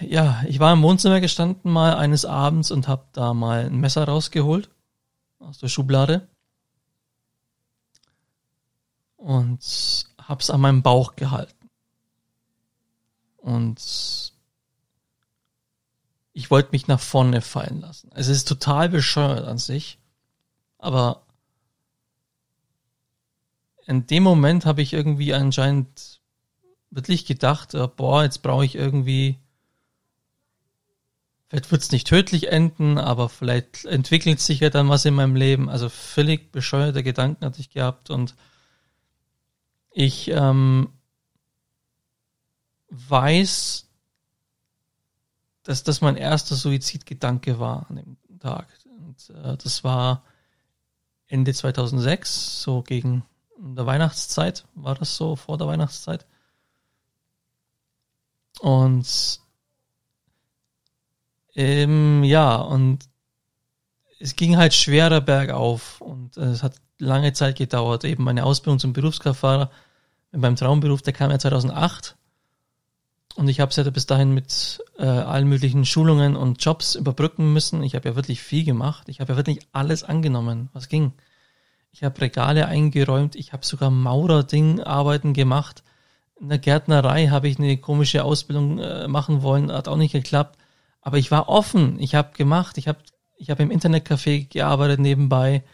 Ja, 0.00 0.42
ich 0.46 0.60
war 0.60 0.72
im 0.72 0.82
Wohnzimmer 0.82 1.20
gestanden 1.20 1.72
mal 1.72 1.94
eines 1.96 2.24
Abends 2.24 2.70
und 2.70 2.88
habe 2.88 3.06
da 3.12 3.34
mal 3.34 3.66
ein 3.66 3.80
Messer 3.80 4.04
rausgeholt 4.04 4.70
aus 5.38 5.58
der 5.58 5.68
Schublade 5.68 6.28
und 9.16 10.06
hab's 10.22 10.50
an 10.50 10.60
meinem 10.60 10.82
Bauch 10.82 11.16
gehalten. 11.16 11.70
Und 13.38 14.32
ich 16.32 16.50
wollte 16.50 16.70
mich 16.72 16.86
nach 16.86 17.00
vorne 17.00 17.40
fallen 17.40 17.80
lassen. 17.80 18.10
Es 18.14 18.28
ist 18.28 18.46
total 18.46 18.88
bescheuert 18.88 19.46
an 19.46 19.58
sich, 19.58 19.98
aber 20.78 21.26
in 23.86 24.06
dem 24.06 24.22
Moment 24.22 24.66
habe 24.66 24.82
ich 24.82 24.92
irgendwie 24.92 25.34
anscheinend 25.34 26.20
wirklich 26.90 27.26
gedacht, 27.26 27.74
äh, 27.74 27.88
boah, 27.88 28.22
jetzt 28.22 28.42
brauche 28.42 28.64
ich 28.64 28.74
irgendwie, 28.74 29.38
vielleicht 31.48 31.70
wird 31.70 31.82
es 31.82 31.90
nicht 31.92 32.06
tödlich 32.06 32.48
enden, 32.48 32.98
aber 32.98 33.28
vielleicht 33.28 33.84
entwickelt 33.84 34.40
sich 34.40 34.60
ja 34.60 34.70
dann 34.70 34.88
was 34.88 35.04
in 35.04 35.14
meinem 35.14 35.34
Leben. 35.34 35.68
Also 35.70 35.88
völlig 35.88 36.52
bescheuerte 36.52 37.02
Gedanken 37.02 37.44
hatte 37.44 37.60
ich 37.60 37.70
gehabt 37.70 38.10
und 38.10 38.34
ich 39.90 40.28
ähm, 40.28 40.92
weiß, 42.90 43.88
dass 45.62 45.82
das 45.82 46.00
mein 46.00 46.16
erster 46.16 46.54
Suizidgedanke 46.54 47.58
war 47.58 47.86
an 47.88 47.96
dem 47.96 48.38
Tag. 48.38 48.68
Und 48.86 49.30
äh, 49.30 49.56
das 49.56 49.84
war 49.84 50.24
Ende 51.26 51.52
2006, 51.52 52.62
so 52.62 52.82
gegen 52.82 53.24
der 53.58 53.86
Weihnachtszeit, 53.86 54.66
war 54.74 54.94
das 54.94 55.16
so 55.16 55.36
vor 55.36 55.58
der 55.58 55.66
Weihnachtszeit. 55.66 56.26
Und 58.60 59.40
ähm, 61.58 62.22
ja, 62.22 62.54
und 62.54 63.00
es 64.20 64.36
ging 64.36 64.56
halt 64.56 64.74
schwerer 64.74 65.20
bergauf 65.20 66.00
und 66.00 66.36
äh, 66.36 66.42
es 66.42 66.62
hat 66.62 66.74
lange 67.00 67.32
Zeit 67.32 67.56
gedauert. 67.56 68.04
Eben 68.04 68.22
meine 68.22 68.44
Ausbildung 68.44 68.78
zum 68.78 68.92
Berufskraftfahrer 68.92 69.68
mit 70.30 70.40
meinem 70.40 70.54
Traumberuf, 70.54 71.02
der 71.02 71.14
kam 71.14 71.32
ja 71.32 71.38
2008 71.40 72.16
Und 73.34 73.48
ich 73.48 73.58
habe 73.58 73.70
es 73.70 73.76
ja 73.76 73.90
bis 73.90 74.06
dahin 74.06 74.34
mit 74.34 74.80
äh, 74.98 75.04
allen 75.04 75.48
möglichen 75.48 75.84
Schulungen 75.84 76.36
und 76.36 76.64
Jobs 76.64 76.94
überbrücken 76.94 77.52
müssen. 77.52 77.82
Ich 77.82 77.96
habe 77.96 78.08
ja 78.08 78.14
wirklich 78.14 78.40
viel 78.40 78.64
gemacht. 78.64 79.08
Ich 79.08 79.18
habe 79.18 79.32
ja 79.32 79.36
wirklich 79.36 79.66
alles 79.72 80.04
angenommen, 80.04 80.68
was 80.74 80.88
ging. 80.88 81.12
Ich 81.90 82.04
habe 82.04 82.20
Regale 82.20 82.66
eingeräumt. 82.66 83.34
Ich 83.34 83.52
habe 83.52 83.66
sogar 83.66 83.90
Maurerding-Arbeiten 83.90 85.32
gemacht. 85.32 85.82
In 86.40 86.50
der 86.50 86.58
Gärtnerei 86.58 87.26
habe 87.26 87.48
ich 87.48 87.58
eine 87.58 87.78
komische 87.78 88.22
Ausbildung 88.22 88.78
äh, 88.78 89.08
machen 89.08 89.42
wollen. 89.42 89.72
Hat 89.72 89.88
auch 89.88 89.96
nicht 89.96 90.12
geklappt. 90.12 90.56
Aber 91.08 91.16
ich 91.16 91.30
war 91.30 91.48
offen. 91.48 91.98
Ich 92.00 92.14
habe 92.14 92.36
gemacht. 92.36 92.76
Ich 92.76 92.86
habe 92.86 92.98
ich 93.38 93.48
hab 93.48 93.60
im 93.60 93.70
Internetcafé 93.70 94.46
gearbeitet 94.46 95.00
nebenbei. 95.00 95.64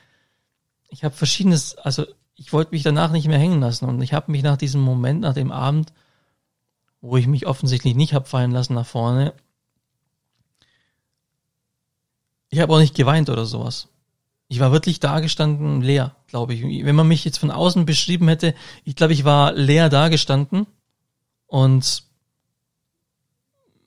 Ich 0.91 1.03
habe 1.03 1.13
verschiedenes, 1.13 1.77
also 1.77 2.07
ich 2.37 2.53
wollte 2.53 2.71
mich 2.71 2.85
danach 2.85 3.11
nicht 3.11 3.27
mehr 3.27 3.41
hängen 3.41 3.59
lassen. 3.59 3.87
Und 3.87 4.01
ich 4.01 4.13
habe 4.13 4.31
mich 4.31 4.45
nach 4.45 4.57
diesem 4.57 4.81
Moment, 4.81 5.23
nach 5.23 5.35
dem 5.35 5.51
Abend, 5.51 5.93
wo 7.01 7.17
ich 7.17 7.27
mich 7.27 7.49
offensichtlich 7.49 7.97
nicht 7.97 8.15
habe 8.15 8.27
fallen 8.27 8.53
lassen 8.53 8.75
nach 8.75 8.87
vorne, 8.87 9.35
ich 12.49 12.61
habe 12.61 12.73
auch 12.73 12.79
nicht 12.79 12.95
geweint 12.95 13.29
oder 13.29 13.45
sowas. 13.45 13.89
Ich 14.47 14.61
war 14.61 14.71
wirklich 14.71 15.01
dagestanden 15.01 15.83
leer, 15.83 16.15
glaube 16.29 16.55
ich. 16.55 16.63
Wenn 16.63 16.95
man 16.95 17.09
mich 17.09 17.25
jetzt 17.25 17.39
von 17.39 17.51
außen 17.51 17.87
beschrieben 17.87 18.29
hätte, 18.29 18.55
ich 18.85 18.95
glaube, 18.95 19.15
ich 19.15 19.25
war 19.25 19.51
leer 19.51 19.89
dagestanden 19.89 20.69
und 21.49 22.05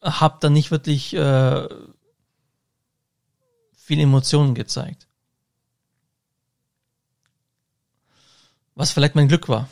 habe 0.07 0.37
dann 0.39 0.53
nicht 0.53 0.71
wirklich 0.71 1.13
äh, 1.13 1.67
viel 3.75 3.99
Emotionen 3.99 4.55
gezeigt. 4.55 5.07
Was 8.75 8.91
vielleicht 8.91 9.15
mein 9.15 9.27
Glück 9.27 9.49
war. 9.49 9.69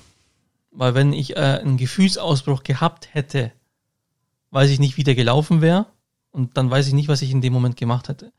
Weil 0.71 0.95
wenn 0.95 1.13
ich 1.13 1.35
äh, 1.35 1.39
einen 1.39 1.77
Gefühlsausbruch 1.77 2.63
gehabt 2.63 3.13
hätte, 3.13 3.51
weiß 4.51 4.69
ich 4.69 4.79
nicht, 4.79 4.97
wie 4.97 5.03
der 5.03 5.15
gelaufen 5.15 5.61
wäre. 5.61 5.85
Und 6.31 6.57
dann 6.57 6.69
weiß 6.69 6.87
ich 6.87 6.93
nicht, 6.93 7.07
was 7.07 7.21
ich 7.21 7.31
in 7.31 7.41
dem 7.41 7.53
Moment 7.53 7.77
gemacht 7.77 8.09
hätte. 8.09 8.33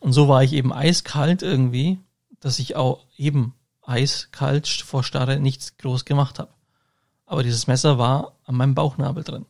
Und 0.00 0.12
so 0.12 0.28
war 0.28 0.44
ich 0.44 0.52
eben 0.52 0.72
eiskalt 0.72 1.42
irgendwie, 1.42 1.98
dass 2.40 2.58
ich 2.58 2.76
auch 2.76 3.06
eben 3.16 3.54
eiskalt 3.82 4.68
vor 4.68 5.02
Starre 5.02 5.40
nichts 5.40 5.76
groß 5.78 6.04
gemacht 6.04 6.38
habe. 6.38 6.52
Aber 7.26 7.42
dieses 7.42 7.66
Messer 7.66 7.98
war 7.98 8.36
an 8.44 8.54
meinem 8.56 8.74
Bauchnabel 8.74 9.24
drin. 9.24 9.46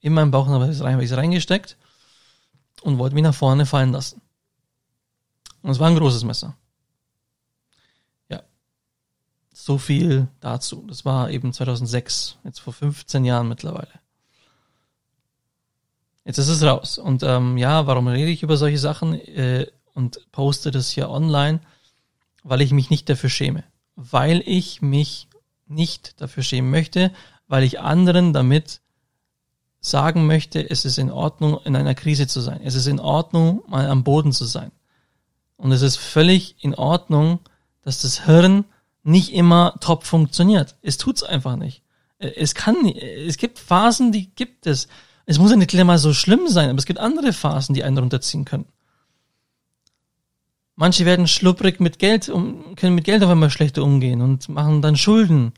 In 0.00 0.14
meinem 0.14 0.30
Bauchnabel 0.30 0.74
habe 0.78 1.04
ich 1.04 1.10
es 1.10 1.16
reingesteckt 1.16 1.76
und 2.82 2.98
wollte 2.98 3.14
mich 3.14 3.24
nach 3.24 3.34
vorne 3.34 3.66
fallen 3.66 3.92
lassen. 3.92 4.22
Und 5.62 5.70
es 5.70 5.78
war 5.78 5.88
ein 5.88 5.96
großes 5.96 6.24
Messer. 6.24 6.56
So 9.62 9.76
viel 9.76 10.26
dazu. 10.40 10.86
Das 10.88 11.04
war 11.04 11.30
eben 11.30 11.52
2006, 11.52 12.38
jetzt 12.44 12.60
vor 12.60 12.72
15 12.72 13.26
Jahren 13.26 13.46
mittlerweile. 13.46 13.90
Jetzt 16.24 16.38
ist 16.38 16.48
es 16.48 16.62
raus. 16.62 16.96
Und 16.96 17.22
ähm, 17.22 17.58
ja, 17.58 17.86
warum 17.86 18.08
rede 18.08 18.30
ich 18.30 18.42
über 18.42 18.56
solche 18.56 18.78
Sachen 18.78 19.14
äh, 19.14 19.66
und 19.92 20.26
poste 20.32 20.70
das 20.70 20.90
hier 20.90 21.10
online? 21.10 21.60
Weil 22.42 22.62
ich 22.62 22.72
mich 22.72 22.88
nicht 22.88 23.06
dafür 23.10 23.28
schäme. 23.28 23.64
Weil 23.96 24.42
ich 24.46 24.80
mich 24.80 25.28
nicht 25.66 26.18
dafür 26.22 26.42
schämen 26.42 26.70
möchte, 26.70 27.12
weil 27.46 27.62
ich 27.62 27.80
anderen 27.80 28.32
damit 28.32 28.80
sagen 29.80 30.26
möchte, 30.26 30.68
es 30.68 30.84
ist 30.84 30.98
in 30.98 31.10
Ordnung, 31.10 31.58
in 31.64 31.74
einer 31.74 31.94
Krise 31.94 32.26
zu 32.26 32.40
sein. 32.40 32.60
Es 32.62 32.74
ist 32.74 32.86
in 32.86 33.00
Ordnung, 33.00 33.62
mal 33.66 33.88
am 33.88 34.04
Boden 34.04 34.32
zu 34.32 34.44
sein. 34.44 34.70
Und 35.56 35.72
es 35.72 35.82
ist 35.82 35.96
völlig 35.96 36.56
in 36.62 36.74
Ordnung, 36.74 37.40
dass 37.82 38.00
das 38.00 38.24
Hirn 38.26 38.64
nicht 39.02 39.32
immer 39.32 39.74
top 39.80 40.04
funktioniert. 40.04 40.76
Es 40.82 40.98
tut's 40.98 41.22
einfach 41.22 41.56
nicht. 41.56 41.82
Es 42.18 42.54
kann, 42.54 42.86
es 42.86 43.38
gibt 43.38 43.58
Phasen, 43.58 44.12
die 44.12 44.30
gibt 44.34 44.66
es. 44.66 44.88
Es 45.24 45.38
muss 45.38 45.50
ja 45.50 45.56
nicht 45.56 45.72
mal 45.84 45.98
so 45.98 46.12
schlimm 46.12 46.48
sein, 46.48 46.68
aber 46.68 46.78
es 46.78 46.86
gibt 46.86 46.98
andere 46.98 47.32
Phasen, 47.32 47.74
die 47.74 47.84
einen 47.84 47.96
runterziehen 47.96 48.44
können. 48.44 48.66
Manche 50.76 51.04
werden 51.04 51.26
schlupprig 51.26 51.80
mit 51.80 51.98
Geld, 51.98 52.28
um, 52.28 52.74
können 52.74 52.94
mit 52.94 53.04
Geld 53.04 53.22
auf 53.22 53.30
einmal 53.30 53.50
schlechter 53.50 53.82
umgehen 53.82 54.22
und 54.22 54.48
machen 54.48 54.82
dann 54.82 54.96
Schulden. 54.96 55.52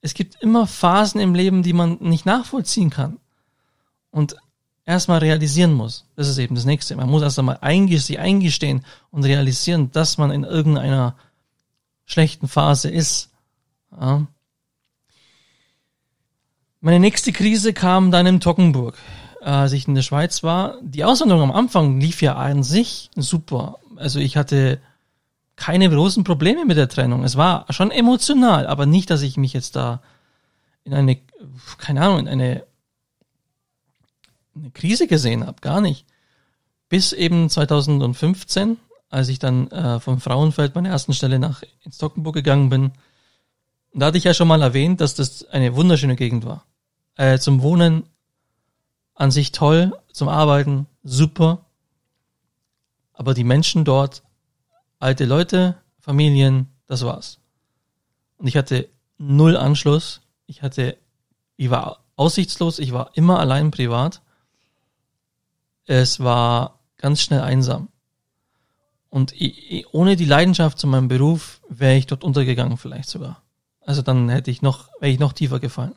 Es 0.00 0.14
gibt 0.14 0.42
immer 0.42 0.66
Phasen 0.66 1.20
im 1.20 1.34
Leben, 1.34 1.62
die 1.62 1.72
man 1.72 1.98
nicht 2.00 2.26
nachvollziehen 2.26 2.90
kann. 2.90 3.18
Und 4.10 4.36
erstmal 4.88 5.18
realisieren 5.18 5.74
muss. 5.74 6.06
Das 6.16 6.28
ist 6.28 6.38
eben 6.38 6.54
das 6.54 6.64
nächste. 6.64 6.96
Man 6.96 7.10
muss 7.10 7.22
erst 7.22 7.38
einmal 7.38 7.58
sich 7.98 8.18
eingestehen 8.18 8.84
und 9.10 9.24
realisieren, 9.24 9.92
dass 9.92 10.16
man 10.16 10.30
in 10.30 10.44
irgendeiner 10.44 11.14
schlechten 12.06 12.48
Phase 12.48 12.88
ist. 12.88 13.30
Ja. 13.92 14.26
Meine 16.80 17.00
nächste 17.00 17.32
Krise 17.32 17.74
kam 17.74 18.10
dann 18.10 18.26
in 18.26 18.40
Toggenburg, 18.40 18.96
als 19.42 19.72
ich 19.72 19.86
in 19.86 19.94
der 19.94 20.02
Schweiz 20.02 20.42
war. 20.42 20.78
Die 20.80 21.04
Auswanderung 21.04 21.42
am 21.42 21.52
Anfang 21.52 22.00
lief 22.00 22.22
ja 22.22 22.36
an 22.36 22.62
sich 22.62 23.10
super. 23.14 23.78
Also 23.96 24.20
ich 24.20 24.36
hatte 24.38 24.80
keine 25.58 25.90
großen 25.90 26.22
Probleme 26.22 26.64
mit 26.64 26.76
der 26.76 26.88
Trennung. 26.88 27.24
Es 27.24 27.36
war 27.36 27.66
schon 27.70 27.90
emotional, 27.90 28.66
aber 28.68 28.86
nicht, 28.86 29.10
dass 29.10 29.22
ich 29.22 29.36
mich 29.36 29.52
jetzt 29.52 29.74
da 29.74 30.00
in 30.84 30.94
eine, 30.94 31.18
keine 31.78 32.00
Ahnung, 32.00 32.20
in 32.20 32.28
eine, 32.28 32.64
eine 34.54 34.70
Krise 34.70 35.08
gesehen 35.08 35.44
habe. 35.44 35.60
Gar 35.60 35.80
nicht. 35.80 36.06
Bis 36.88 37.12
eben 37.12 37.50
2015, 37.50 38.78
als 39.10 39.28
ich 39.28 39.40
dann 39.40 39.68
äh, 39.72 39.98
vom 39.98 40.20
Frauenfeld 40.20 40.76
meiner 40.76 40.90
ersten 40.90 41.12
Stelle 41.12 41.40
nach 41.40 41.62
ins 41.82 41.98
Tockenburg 41.98 42.36
gegangen 42.36 42.70
bin. 42.70 42.92
Da 43.92 44.06
hatte 44.06 44.18
ich 44.18 44.24
ja 44.24 44.34
schon 44.34 44.48
mal 44.48 44.62
erwähnt, 44.62 45.00
dass 45.00 45.16
das 45.16 45.44
eine 45.48 45.74
wunderschöne 45.74 46.14
Gegend 46.14 46.46
war. 46.46 46.64
Äh, 47.16 47.38
zum 47.40 47.62
Wohnen 47.62 48.04
an 49.16 49.32
sich 49.32 49.50
toll, 49.50 49.92
zum 50.12 50.28
Arbeiten 50.28 50.86
super. 51.02 51.66
Aber 53.12 53.34
die 53.34 53.44
Menschen 53.44 53.84
dort, 53.84 54.22
alte 54.98 55.24
Leute, 55.24 55.76
Familien, 55.98 56.68
das 56.86 57.04
war's. 57.04 57.38
Und 58.38 58.46
ich 58.46 58.56
hatte 58.56 58.88
null 59.18 59.56
Anschluss. 59.56 60.20
Ich 60.46 60.62
hatte, 60.62 60.96
ich 61.56 61.70
war 61.70 62.04
aussichtslos, 62.16 62.78
ich 62.78 62.92
war 62.92 63.10
immer 63.14 63.38
allein 63.40 63.70
privat. 63.70 64.22
Es 65.84 66.20
war 66.20 66.80
ganz 66.96 67.20
schnell 67.20 67.40
einsam. 67.40 67.88
Und 69.10 69.34
ohne 69.92 70.16
die 70.16 70.24
Leidenschaft 70.24 70.78
zu 70.78 70.86
meinem 70.86 71.08
Beruf 71.08 71.60
wäre 71.68 71.96
ich 71.96 72.06
dort 72.06 72.24
untergegangen 72.24 72.76
vielleicht 72.76 73.08
sogar. 73.08 73.42
Also 73.80 74.02
dann 74.02 74.28
hätte 74.28 74.50
ich 74.50 74.60
noch, 74.60 74.88
wäre 75.00 75.10
ich 75.10 75.18
noch 75.18 75.32
tiefer 75.32 75.60
gefallen. 75.60 75.94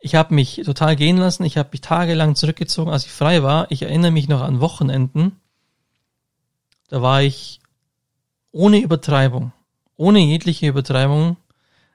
Ich 0.00 0.16
habe 0.16 0.34
mich 0.34 0.62
total 0.64 0.96
gehen 0.96 1.16
lassen. 1.16 1.44
Ich 1.44 1.56
habe 1.56 1.68
mich 1.70 1.80
tagelang 1.80 2.34
zurückgezogen, 2.34 2.90
als 2.90 3.04
ich 3.04 3.12
frei 3.12 3.44
war. 3.44 3.70
Ich 3.70 3.82
erinnere 3.82 4.10
mich 4.10 4.28
noch 4.28 4.40
an 4.40 4.58
Wochenenden. 4.58 5.40
Da 6.88 7.02
war 7.02 7.22
ich 7.22 7.60
ohne 8.52 8.78
Übertreibung, 8.78 9.52
ohne 9.96 10.20
jegliche 10.20 10.68
Übertreibung. 10.68 11.36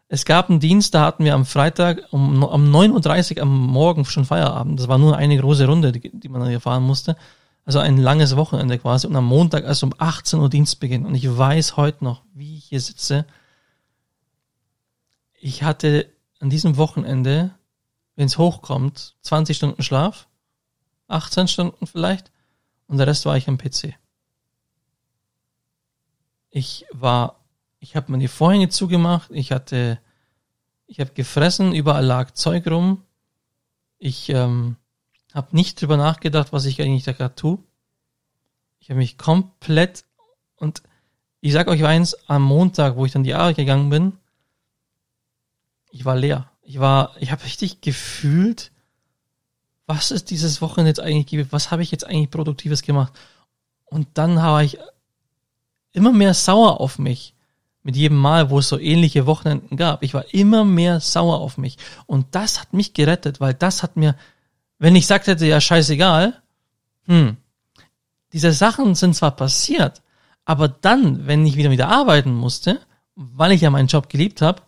Es 0.10 0.26
gab 0.26 0.50
einen 0.50 0.60
Dienst, 0.60 0.94
da 0.94 1.06
hatten 1.06 1.24
wir 1.24 1.36
am 1.36 1.46
Freitag 1.46 2.02
um, 2.12 2.44
um 2.44 2.76
9.30 2.76 3.38
Uhr 3.38 3.42
am 3.44 3.68
Morgen 3.68 4.06
schon 4.06 4.26
Feierabend. 4.26 4.80
Das 4.80 4.88
war 4.88 4.98
nur 4.98 5.18
eine 5.18 5.38
große 5.38 5.68
Runde, 5.68 5.92
die, 5.92 6.12
die 6.12 6.30
man 6.30 6.48
hier 6.48 6.62
fahren 6.62 6.84
musste. 6.84 7.16
Also 7.66 7.80
ein 7.80 7.98
langes 7.98 8.38
Wochenende 8.38 8.80
quasi. 8.80 9.08
Und 9.08 9.16
am 9.16 9.26
Montag 9.26 9.66
erst 9.66 9.84
um 9.84 9.94
18 9.98 10.40
Uhr 10.40 10.50
Dienstbeginn. 10.50 11.06
Und 11.06 11.16
ich 11.16 11.38
weiß 11.38 11.76
heute 11.76 12.04
noch, 12.04 12.24
wie 12.34 12.58
ich 12.58 12.66
hier 12.66 12.80
sitze. 12.80 13.26
Ich 15.40 15.64
hatte 15.64 16.10
an 16.40 16.50
diesem 16.50 16.78
Wochenende, 16.78 17.52
wenn 18.16 18.28
es 18.28 18.38
hochkommt, 18.38 19.16
20 19.22 19.58
Stunden 19.58 19.84
Schlaf, 19.84 20.28
18 21.08 21.48
Stunden 21.48 21.86
vielleicht, 21.88 22.32
und 22.88 22.98
der 22.98 23.08
Rest 23.08 23.26
war 23.26 23.36
ich 23.36 23.48
am 23.48 23.58
PC. 23.58 23.96
Ich 26.58 26.88
war, 26.92 27.46
ich 27.80 27.96
habe 27.96 28.12
mir 28.12 28.18
die 28.18 28.28
Vorhänge 28.28 28.70
zugemacht, 28.70 29.30
ich 29.32 29.52
hatte, 29.52 30.00
ich 30.88 31.00
habe 31.00 31.12
gefressen, 31.12 31.72
überall 31.72 32.04
lag 32.04 32.32
Zeug 32.32 32.66
rum. 32.66 33.04
Ich 34.00 34.30
ähm, 34.30 34.76
habe 35.36 35.56
nicht 35.56 35.80
drüber 35.80 35.98
nachgedacht, 35.98 36.52
was 36.54 36.66
ich 36.66 36.82
eigentlich 36.82 37.04
da 37.04 37.12
gerade 37.12 37.36
tue. 37.36 37.60
Ich 38.80 38.90
habe 38.90 38.98
mich 38.98 39.20
komplett 39.20 40.04
und 40.56 40.82
ich 41.42 41.54
sag 41.54 41.68
euch 41.68 41.86
eins, 41.86 42.16
am 42.28 42.42
Montag, 42.42 42.96
wo 42.96 43.06
ich 43.06 43.12
dann 43.12 43.24
die 43.24 43.36
Arbeit 43.36 43.58
gegangen 43.58 43.92
bin, 43.92 44.14
ich 45.92 46.06
war 46.06 46.16
leer. 46.16 46.50
Ich 46.64 46.80
war, 46.80 47.16
ich 47.20 47.32
habe 47.32 47.44
richtig 47.44 47.82
gefühlt, 47.82 48.72
was 49.86 50.10
ist 50.10 50.32
dieses 50.32 50.60
Wochenende 50.60 50.90
jetzt 50.90 51.02
eigentlich, 51.02 51.52
was 51.52 51.70
habe 51.70 51.84
ich 51.84 51.92
jetzt 51.92 52.08
eigentlich 52.08 52.32
Produktives 52.32 52.82
gemacht? 52.82 53.14
Und 53.86 54.08
dann 54.16 54.42
habe 54.42 54.66
ich 54.66 54.80
immer 55.98 56.14
mehr 56.14 56.34
sauer 56.34 56.80
auf 56.80 57.00
mich. 57.00 57.34
Mit 57.84 57.96
jedem 57.96 58.18
Mal, 58.18 58.50
wo 58.50 58.60
es 58.60 58.68
so 58.68 58.78
ähnliche 58.78 59.26
Wochenenden 59.26 59.78
gab. 59.78 60.04
Ich 60.04 60.14
war 60.14 60.34
immer 60.34 60.66
mehr 60.66 61.00
sauer 61.00 61.40
auf 61.40 61.58
mich. 61.58 61.78
Und 62.06 62.28
das 62.32 62.60
hat 62.60 62.74
mich 62.74 62.94
gerettet, 62.94 63.40
weil 63.40 63.54
das 63.54 63.82
hat 63.82 63.96
mir 63.96 64.16
wenn 64.80 64.96
ich 64.96 65.04
gesagt 65.04 65.28
hätte, 65.28 65.46
ja, 65.46 65.60
scheißegal, 65.60 66.42
hm, 67.06 67.38
diese 68.34 68.52
Sachen 68.52 68.96
sind 68.96 69.16
zwar 69.16 69.32
passiert, 69.32 70.02
aber 70.46 70.68
dann, 70.68 71.26
wenn 71.28 71.46
ich 71.46 71.56
wieder 71.56 71.72
wieder 71.72 71.90
arbeiten 71.90 72.34
musste, 72.34 72.80
weil 73.16 73.52
ich 73.52 73.62
ja 73.62 73.70
meinen 73.70 73.88
Job 73.88 74.10
geliebt 74.10 74.42
habe, 74.42 74.62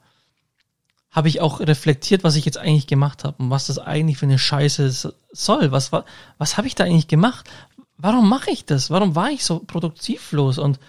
habe 1.11 1.27
ich 1.27 1.41
auch 1.41 1.59
reflektiert, 1.59 2.23
was 2.23 2.35
ich 2.35 2.45
jetzt 2.45 2.57
eigentlich 2.57 2.87
gemacht 2.87 3.23
habe 3.23 3.41
und 3.41 3.49
was 3.49 3.67
das 3.67 3.79
eigentlich 3.79 4.17
für 4.17 4.25
eine 4.25 4.37
Scheiße 4.37 5.13
soll. 5.31 5.71
Was, 5.71 5.91
was, 5.91 6.03
was 6.37 6.57
habe 6.57 6.67
ich 6.67 6.75
da 6.75 6.83
eigentlich 6.83 7.07
gemacht? 7.07 7.49
Warum 7.97 8.29
mache 8.29 8.51
ich 8.51 8.65
das? 8.65 8.91
Warum 8.91 9.15
war 9.15 9.31
ich 9.31 9.43
so 9.43 9.59
produktivlos? 9.59 10.57
Und 10.59 10.79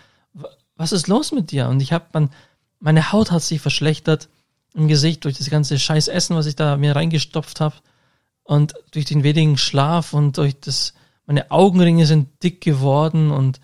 was 0.77 0.93
ist 0.93 1.09
los 1.09 1.33
mit 1.33 1.51
dir? 1.51 1.69
Und 1.69 1.81
ich 1.81 1.93
habe, 1.93 2.07
man, 2.13 2.31
meine 2.79 3.13
Haut 3.13 3.31
hat 3.31 3.43
sich 3.43 3.61
verschlechtert 3.61 4.29
im 4.75 4.89
Gesicht 4.89 5.25
durch 5.25 5.37
das 5.37 5.51
ganze 5.51 5.79
scheiß 5.79 6.09
Essen, 6.09 6.37
was 6.37 6.47
ich 6.47 6.57
da 6.57 6.77
mir 6.77 6.97
reingestopft 6.97 7.61
habe. 7.61 7.77
Und 8.43 8.75
durch 8.93 9.05
den 9.05 9.23
wenigen 9.23 9.59
Schlaf 9.59 10.13
und 10.13 10.39
durch 10.39 10.59
das, 10.59 10.95
meine 11.27 11.51
Augenringe 11.51 12.07
sind 12.07 12.43
dick 12.43 12.61
geworden 12.61 13.31
und 13.31 13.61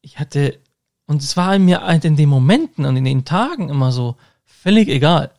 ich 0.00 0.18
hatte, 0.18 0.58
und 1.06 1.22
es 1.22 1.36
war 1.36 1.58
mir 1.58 1.82
halt 1.82 2.04
in 2.04 2.16
den 2.16 2.28
Momenten 2.28 2.84
und 2.86 2.96
in 2.96 3.04
den 3.04 3.24
Tagen 3.24 3.68
immer 3.68 3.92
so 3.92 4.16
völlig 4.44 4.88
egal. 4.88 5.30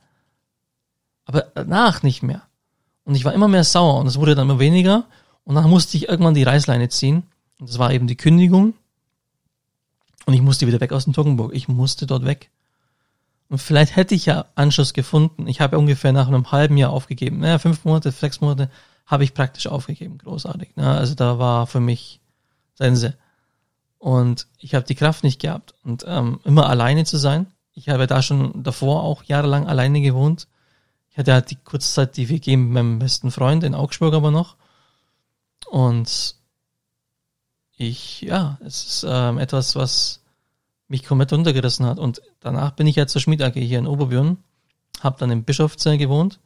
Aber 1.25 1.41
danach 1.55 2.03
nicht 2.03 2.23
mehr. 2.23 2.43
Und 3.03 3.15
ich 3.15 3.25
war 3.25 3.33
immer 3.33 3.47
mehr 3.47 3.63
sauer 3.63 3.99
und 3.99 4.07
es 4.07 4.19
wurde 4.19 4.35
dann 4.35 4.49
immer 4.49 4.59
weniger. 4.59 5.05
Und 5.43 5.55
dann 5.55 5.69
musste 5.69 5.97
ich 5.97 6.09
irgendwann 6.09 6.33
die 6.33 6.43
Reißleine 6.43 6.89
ziehen. 6.89 7.23
Und 7.59 7.69
das 7.69 7.79
war 7.79 7.91
eben 7.91 8.07
die 8.07 8.17
Kündigung. 8.17 8.73
Und 10.27 10.33
ich 10.33 10.41
musste 10.41 10.67
wieder 10.67 10.81
weg 10.81 10.91
aus 10.91 11.05
dem 11.05 11.13
Toggenburg. 11.13 11.55
Ich 11.55 11.69
musste 11.69 12.05
dort 12.05 12.25
weg. 12.25 12.51
Und 13.47 13.59
vielleicht 13.59 13.95
hätte 13.95 14.13
ich 14.13 14.25
ja 14.25 14.45
Anschluss 14.55 14.93
gefunden. 14.93 15.47
Ich 15.47 15.61
habe 15.61 15.79
ungefähr 15.79 16.11
nach 16.11 16.27
einem 16.27 16.51
halben 16.51 16.75
Jahr 16.75 16.91
aufgegeben. 16.91 17.39
Naja, 17.39 17.59
fünf 17.59 17.85
Monate, 17.85 18.11
sechs 18.11 18.41
Monate 18.41 18.69
habe 19.05 19.23
ich 19.23 19.33
praktisch 19.33 19.67
aufgegeben. 19.67 20.17
Großartig. 20.17 20.75
Ne? 20.75 20.85
Also 20.85 21.15
da 21.15 21.39
war 21.39 21.65
für 21.65 21.79
mich 21.79 22.19
Sense. 22.73 23.15
Und 23.99 24.47
ich 24.59 24.75
habe 24.75 24.85
die 24.85 24.95
Kraft 24.95 25.23
nicht 25.23 25.39
gehabt. 25.39 25.73
Und 25.85 26.03
ähm, 26.05 26.41
immer 26.43 26.67
alleine 26.67 27.05
zu 27.05 27.15
sein. 27.15 27.47
Ich 27.71 27.87
habe 27.87 28.05
da 28.05 28.21
schon 28.21 28.63
davor 28.63 29.03
auch 29.03 29.23
jahrelang 29.23 29.65
alleine 29.65 30.01
gewohnt. 30.01 30.49
Ich 31.09 31.17
hatte 31.17 31.31
halt 31.31 31.51
die 31.51 31.55
Kurzzeit 31.55 32.17
die 32.17 32.27
WG 32.27 32.57
mit 32.57 32.73
meinem 32.73 32.99
besten 32.99 33.31
Freund 33.31 33.63
in 33.63 33.75
Augsburg 33.75 34.13
aber 34.13 34.31
noch. 34.31 34.57
Und 35.67 36.35
ich, 37.77 38.21
ja, 38.21 38.57
es 38.61 38.85
ist 38.85 39.05
ähm, 39.07 39.37
etwas, 39.37 39.75
was 39.75 40.21
mich 40.87 41.05
komplett 41.05 41.31
runtergerissen 41.31 41.85
hat. 41.85 41.99
Und 41.99 42.21
danach 42.39 42.71
bin 42.71 42.87
ich 42.87 42.95
ja 42.95 43.07
zur 43.07 43.21
Schmied 43.21 43.41
AG 43.41 43.53
hier 43.53 43.79
in 43.79 43.87
Oberbüren, 43.87 44.43
habe 45.01 45.17
dann 45.19 45.31
im 45.31 45.43
Bischofszell 45.43 45.97
gewohnt. 45.97 46.39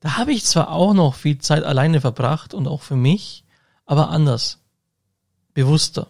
Da 0.00 0.16
habe 0.16 0.32
ich 0.32 0.44
zwar 0.44 0.70
auch 0.70 0.92
noch 0.92 1.14
viel 1.14 1.38
Zeit 1.38 1.64
alleine 1.64 2.00
verbracht 2.00 2.52
und 2.52 2.66
auch 2.68 2.82
für 2.82 2.96
mich, 2.96 3.44
aber 3.86 4.10
anders, 4.10 4.60
bewusster. 5.54 6.08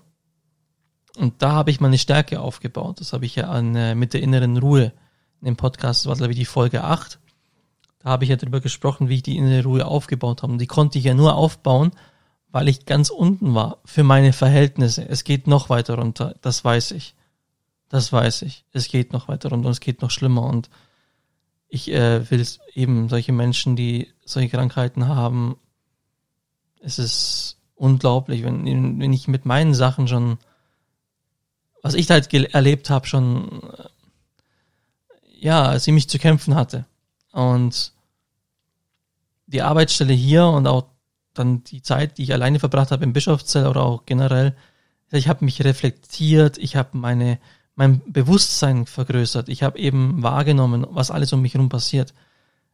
Und 1.16 1.42
da 1.42 1.53
habe 1.53 1.71
ich 1.71 1.81
meine 1.81 1.99
Stärke 1.99 2.40
aufgebaut. 2.40 3.01
Das 3.01 3.12
habe 3.12 3.27
ich 3.27 3.37
ja 3.37 3.49
an, 3.49 3.75
äh, 3.75 3.95
mit 3.95 4.14
der 4.14 4.23
inneren 4.23 4.57
Ruhe 4.57 4.92
in 5.40 5.47
dem 5.47 5.57
Podcast, 5.57 6.07
war 6.07 6.16
glaube 6.16 6.33
ich 6.33 6.38
die 6.38 6.45
Folge 6.45 6.85
8. 6.85 7.19
Da 8.01 8.11
habe 8.11 8.25
ich 8.25 8.31
ja 8.31 8.37
darüber 8.37 8.61
gesprochen, 8.61 9.09
wie 9.09 9.16
ich 9.16 9.23
die 9.23 9.37
innere 9.37 9.64
Ruhe 9.64 9.87
aufgebaut 9.87 10.42
habe. 10.42 10.53
Und 10.53 10.59
die 10.59 10.66
konnte 10.66 10.99
ich 10.99 11.05
ja 11.05 11.14
nur 11.14 11.35
aufbauen, 11.35 11.92
weil 12.50 12.68
ich 12.68 12.87
ganz 12.87 13.11
unten 13.11 13.54
war 13.54 13.78
für 13.85 14.02
meine 14.02 14.32
Verhältnisse. 14.32 15.09
Es 15.09 15.24
geht 15.24 15.46
noch 15.46 15.68
weiter 15.68 15.96
runter, 15.96 16.35
das 16.40 16.64
weiß 16.64 16.92
ich. 16.92 17.14
Das 17.88 18.12
weiß 18.12 18.42
ich. 18.42 18.64
Es 18.72 18.88
geht 18.88 19.12
noch 19.12 19.28
weiter 19.28 19.50
runter 19.50 19.66
und 19.66 19.72
es 19.72 19.80
geht 19.80 20.02
noch 20.02 20.11
schlimmer. 20.11 20.42
Und 20.42 20.70
ich 21.68 21.90
äh, 21.90 22.28
will 22.30 22.44
eben 22.74 23.09
solche 23.09 23.32
Menschen, 23.32 23.76
die 23.76 24.12
solche 24.24 24.48
Krankheiten 24.48 25.09
haben, 25.09 25.56
es 26.80 26.98
ist 26.98 27.59
unglaublich, 27.74 28.42
wenn, 28.44 28.64
wenn 29.00 29.12
ich 29.12 29.28
mit 29.28 29.44
meinen 29.44 29.74
Sachen 29.74 30.09
schon, 30.09 30.38
was 31.82 31.94
ich 31.94 32.09
halt 32.11 32.32
erlebt 32.32 32.90
habe, 32.90 33.06
schon 33.06 33.62
äh, 33.62 33.88
ja, 35.38 35.78
ziemlich 35.78 36.09
zu 36.09 36.18
kämpfen 36.18 36.54
hatte. 36.54 36.87
Und 37.32 37.92
die 39.46 39.62
Arbeitsstelle 39.62 40.12
hier 40.12 40.46
und 40.46 40.66
auch 40.66 40.87
dann 41.37 41.64
die 41.64 41.83
Zeit, 41.83 42.18
die 42.18 42.25
ich 42.25 42.33
alleine 42.33 42.59
verbracht 42.59 42.90
habe 42.90 43.05
im 43.05 43.12
Bischofszell 43.12 43.66
oder 43.66 43.83
auch 43.83 44.07
generell, 44.07 44.57
ich 45.11 45.29
habe 45.29 45.44
mich 45.44 45.62
reflektiert, 45.62 46.59
ich 46.59 46.75
habe 46.77 46.99
meine 46.99 47.38
mein 47.77 48.01
Bewusstsein 48.11 48.87
vergrößert. 48.87 49.49
Ich 49.49 49.62
habe 49.62 49.79
eben 49.79 50.22
wahrgenommen, 50.22 50.87
was 50.90 51.11
alles 51.11 51.33
um 51.33 51.42
mich 51.42 51.55
herum 51.55 51.68
passiert. 51.68 52.14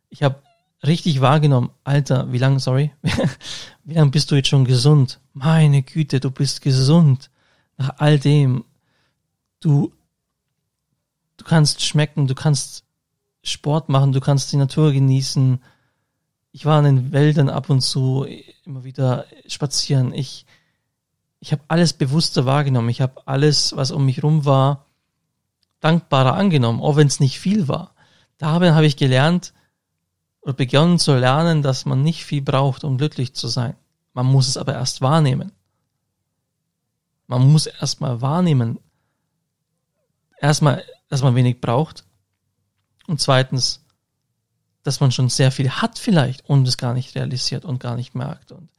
Ich 0.09 0.22
habe 0.22 0.40
richtig 0.87 1.20
wahrgenommen, 1.20 1.70
Alter, 1.85 2.33
wie 2.33 2.38
lange, 2.38 2.61
sorry, 2.61 2.92
wie 3.85 3.94
lange 3.94 4.12
bist 4.12 4.31
du 4.31 4.37
jetzt 4.37 4.48
schon 4.48 4.64
gesund? 4.64 5.20
Meine 5.35 5.83
Güte, 5.83 6.20
du 6.20 6.31
bist 6.31 6.62
gesund. 6.62 7.31
Nach 7.77 7.98
all 7.98 8.18
dem, 8.18 8.64
du, 9.61 9.92
du 11.37 11.44
kannst 11.44 11.85
schmecken, 11.85 12.29
du 12.29 12.35
kannst 12.35 12.85
Sport 13.42 13.88
machen, 13.88 14.12
du 14.12 14.20
kannst 14.20 14.53
die 14.53 14.57
Natur 14.57 14.92
genießen, 14.92 15.61
ich 16.52 16.66
war 16.66 16.78
in 16.78 16.96
den 16.96 17.12
Wäldern 17.12 17.48
ab 17.48 17.70
und 17.70 17.80
zu 17.80 18.26
immer 18.64 18.84
wieder 18.84 19.24
spazieren. 19.46 20.12
Ich, 20.12 20.46
ich 21.40 21.50
habe 21.52 21.62
alles 21.68 21.94
bewusster 21.94 22.44
wahrgenommen. 22.44 22.90
Ich 22.90 23.00
habe 23.00 23.26
alles, 23.26 23.74
was 23.74 23.90
um 23.90 24.04
mich 24.04 24.22
rum 24.22 24.44
war, 24.44 24.86
dankbarer 25.80 26.34
angenommen, 26.34 26.80
auch 26.80 26.96
wenn 26.96 27.06
es 27.06 27.20
nicht 27.20 27.40
viel 27.40 27.68
war. 27.68 27.94
Dabei 28.36 28.72
habe 28.74 28.86
ich 28.86 28.96
gelernt 28.96 29.54
oder 30.42 30.52
begonnen 30.52 30.98
zu 30.98 31.14
lernen, 31.16 31.62
dass 31.62 31.86
man 31.86 32.02
nicht 32.02 32.24
viel 32.24 32.42
braucht, 32.42 32.84
um 32.84 32.98
glücklich 32.98 33.34
zu 33.34 33.48
sein. 33.48 33.74
Man 34.12 34.26
muss 34.26 34.48
es 34.48 34.56
aber 34.58 34.74
erst 34.74 35.00
wahrnehmen. 35.00 35.52
Man 37.26 37.50
muss 37.50 37.66
erstmal 37.66 38.20
wahrnehmen, 38.20 38.78
erstmal, 40.38 40.84
dass 41.08 41.22
man 41.22 41.34
wenig 41.34 41.62
braucht 41.62 42.04
und 43.06 43.20
zweitens, 43.20 43.82
dass 44.83 45.01
man 45.01 45.12
schon 45.12 45.29
sehr 45.29 45.53
viel 45.53 45.71
hat 45.71 45.99
vielleicht 45.99 46.49
und 46.49 46.66
es 46.66 46.77
gar 46.77 46.95
nicht 46.95 47.14
realisiert 47.14 47.64
und 47.64 47.81
gar 47.81 47.97
nicht 47.97 48.14
merkt. 48.14 48.53
Und 48.53 48.71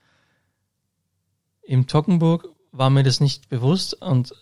im 1.62 1.88
Tockenburg 1.88 2.50
war 2.72 2.90
mir 2.90 3.04
das 3.04 3.20
nicht 3.20 3.50
bewusst 3.50 3.94
und 4.02 4.34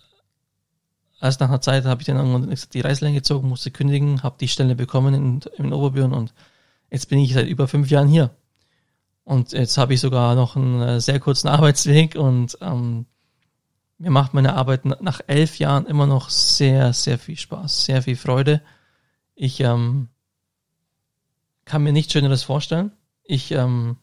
erst 1.22 1.40
nach 1.40 1.50
einer 1.50 1.62
Zeit 1.62 1.86
habe 1.86 2.02
ich 2.02 2.08
dann 2.08 2.18
irgendwann 2.18 2.56
die 2.74 2.82
Reißleine 2.82 3.14
gezogen, 3.14 3.48
musste 3.48 3.72
kündigen, 3.72 4.24
habe 4.24 4.38
die 4.40 4.48
Stelle 4.48 4.76
bekommen 4.76 5.14
in, 5.14 5.40
in 5.58 5.74
Oberbüren 5.74 6.14
und 6.14 6.34
jetzt 6.90 7.10
bin 7.10 7.20
ich 7.20 7.34
seit 7.34 7.48
über 7.48 7.68
fünf 7.68 7.90
Jahren 7.90 8.08
hier. 8.08 8.32
Und 9.24 9.52
jetzt 9.52 9.78
habe 9.78 9.94
ich 9.94 10.02
sogar 10.02 10.36
noch 10.36 10.56
einen 10.56 10.82
äh, 10.82 11.00
sehr 11.00 11.20
kurzen 11.20 11.48
Arbeitsweg 11.48 12.16
und 12.16 12.58
ähm, 12.62 13.06
mir 14.00 14.10
macht 14.10 14.34
meine 14.34 14.56
Arbeit 14.56 14.86
nach 14.86 15.22
elf 15.28 15.60
Jahren 15.60 15.86
immer 15.86 16.08
noch 16.08 16.32
sehr, 16.32 16.92
sehr 16.92 17.20
viel 17.20 17.38
Spaß, 17.38 17.86
sehr 17.86 18.02
viel 18.02 18.16
Freude. 18.16 18.62
Ich 19.36 19.60
ähm, 19.60 20.10
kann 21.72 21.84
mir 21.84 21.94
nichts 21.94 22.12
Schöneres 22.12 22.44
vorstellen. 22.44 22.92
Ich 23.24 23.52
ähm, 23.52 23.96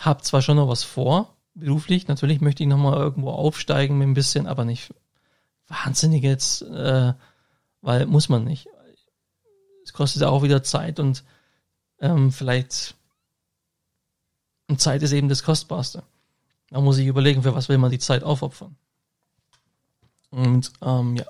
habe 0.00 0.22
zwar 0.22 0.40
schon 0.40 0.56
noch 0.56 0.68
was 0.68 0.84
vor, 0.84 1.36
beruflich. 1.52 2.08
Natürlich 2.08 2.40
möchte 2.40 2.62
ich 2.62 2.68
nochmal 2.70 2.96
irgendwo 2.96 3.28
aufsteigen 3.28 3.98
mit 3.98 4.08
ein 4.08 4.14
bisschen, 4.14 4.46
aber 4.46 4.64
nicht 4.64 4.94
wahnsinnig 5.68 6.22
jetzt, 6.22 6.62
äh, 6.62 7.12
weil 7.82 8.06
muss 8.06 8.30
man 8.30 8.44
nicht. 8.44 8.68
Es 9.84 9.92
kostet 9.92 10.22
auch 10.22 10.42
wieder 10.42 10.62
Zeit 10.62 10.98
und 10.98 11.24
ähm, 12.00 12.32
vielleicht 12.32 12.94
und 14.68 14.80
Zeit 14.80 15.02
ist 15.02 15.12
eben 15.12 15.28
das 15.28 15.42
Kostbarste. 15.42 16.04
Da 16.70 16.80
muss 16.80 16.96
ich 16.96 17.06
überlegen, 17.06 17.42
für 17.42 17.54
was 17.54 17.68
will 17.68 17.76
man 17.76 17.90
die 17.90 17.98
Zeit 17.98 18.24
aufopfern. 18.24 18.76
Und 20.30 20.72
ähm, 20.80 21.16
ja, 21.16 21.26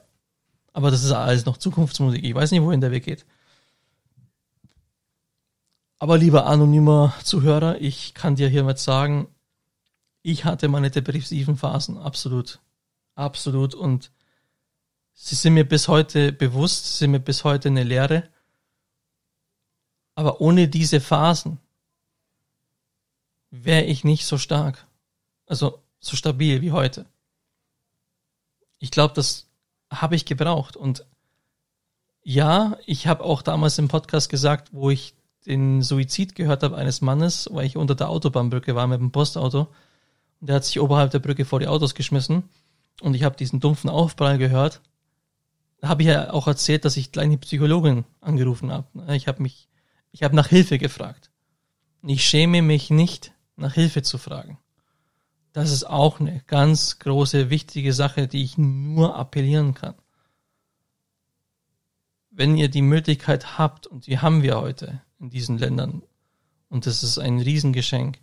aber 0.72 0.92
das 0.92 1.02
ist 1.02 1.10
alles 1.10 1.46
noch 1.46 1.56
Zukunftsmusik. 1.56 2.22
Ich 2.22 2.34
weiß 2.36 2.52
nicht, 2.52 2.62
wohin 2.62 2.80
der 2.80 2.92
Weg 2.92 3.06
geht. 3.06 3.26
Aber 6.02 6.18
lieber 6.18 6.46
anonymer 6.46 7.14
Zuhörer, 7.22 7.80
ich 7.80 8.12
kann 8.12 8.34
dir 8.34 8.48
hiermit 8.48 8.80
sagen, 8.80 9.28
ich 10.22 10.44
hatte 10.44 10.66
meine 10.66 10.90
depressiven 10.90 11.56
Phasen, 11.56 11.96
absolut. 11.96 12.58
Absolut. 13.14 13.76
Und 13.76 14.10
sie 15.12 15.36
sind 15.36 15.54
mir 15.54 15.62
bis 15.62 15.86
heute 15.86 16.32
bewusst, 16.32 16.98
sind 16.98 17.12
mir 17.12 17.20
bis 17.20 17.44
heute 17.44 17.68
eine 17.68 17.84
Lehre. 17.84 18.28
Aber 20.16 20.40
ohne 20.40 20.66
diese 20.66 21.00
Phasen 21.00 21.60
wäre 23.52 23.84
ich 23.84 24.02
nicht 24.02 24.26
so 24.26 24.38
stark. 24.38 24.84
Also 25.46 25.84
so 26.00 26.16
stabil 26.16 26.62
wie 26.62 26.72
heute. 26.72 27.06
Ich 28.80 28.90
glaube, 28.90 29.14
das 29.14 29.46
habe 29.88 30.16
ich 30.16 30.24
gebraucht. 30.24 30.76
Und 30.76 31.06
ja, 32.24 32.76
ich 32.86 33.06
habe 33.06 33.22
auch 33.22 33.40
damals 33.40 33.78
im 33.78 33.86
Podcast 33.86 34.30
gesagt, 34.30 34.70
wo 34.72 34.90
ich 34.90 35.14
den 35.46 35.82
Suizid 35.82 36.34
gehört 36.34 36.62
habe 36.62 36.76
eines 36.76 37.00
Mannes, 37.00 37.48
weil 37.52 37.66
ich 37.66 37.76
unter 37.76 37.94
der 37.94 38.08
Autobahnbrücke 38.08 38.74
war 38.74 38.86
mit 38.86 39.00
dem 39.00 39.10
Postauto. 39.10 39.68
Und 40.40 40.48
der 40.48 40.56
hat 40.56 40.64
sich 40.64 40.80
oberhalb 40.80 41.10
der 41.10 41.18
Brücke 41.18 41.44
vor 41.44 41.60
die 41.60 41.68
Autos 41.68 41.94
geschmissen. 41.94 42.44
Und 43.00 43.14
ich 43.14 43.24
habe 43.24 43.36
diesen 43.36 43.60
dumpfen 43.60 43.90
Aufprall 43.90 44.38
gehört. 44.38 44.80
Da 45.78 45.88
habe 45.88 46.02
ich 46.02 46.08
ja 46.08 46.32
auch 46.32 46.46
erzählt, 46.46 46.84
dass 46.84 46.96
ich 46.96 47.12
gleich 47.12 47.24
eine 47.24 47.38
Psychologin 47.38 48.04
angerufen 48.20 48.70
habe. 48.70 48.86
Ich 49.14 49.26
habe 49.26 49.42
mich, 49.42 49.68
ich 50.12 50.22
habe 50.22 50.36
nach 50.36 50.48
Hilfe 50.48 50.78
gefragt. 50.78 51.30
Und 52.02 52.08
ich 52.08 52.24
schäme 52.24 52.62
mich 52.62 52.90
nicht, 52.90 53.32
nach 53.56 53.74
Hilfe 53.74 54.02
zu 54.02 54.18
fragen. 54.18 54.58
Das 55.52 55.70
ist 55.70 55.84
auch 55.84 56.20
eine 56.20 56.42
ganz 56.46 56.98
große, 56.98 57.50
wichtige 57.50 57.92
Sache, 57.92 58.28
die 58.28 58.42
ich 58.42 58.58
nur 58.58 59.16
appellieren 59.16 59.74
kann. 59.74 59.94
wenn 62.32 62.56
ihr 62.56 62.68
die 62.68 62.82
Möglichkeit 62.82 63.58
habt, 63.58 63.86
und 63.86 64.06
die 64.06 64.18
haben 64.18 64.42
wir 64.42 64.60
heute 64.60 65.02
in 65.22 65.30
diesen 65.30 65.56
Ländern, 65.56 66.02
und 66.68 66.86
das 66.86 67.02
ist 67.02 67.18
ein 67.18 67.40
Riesengeschenk, 67.40 68.18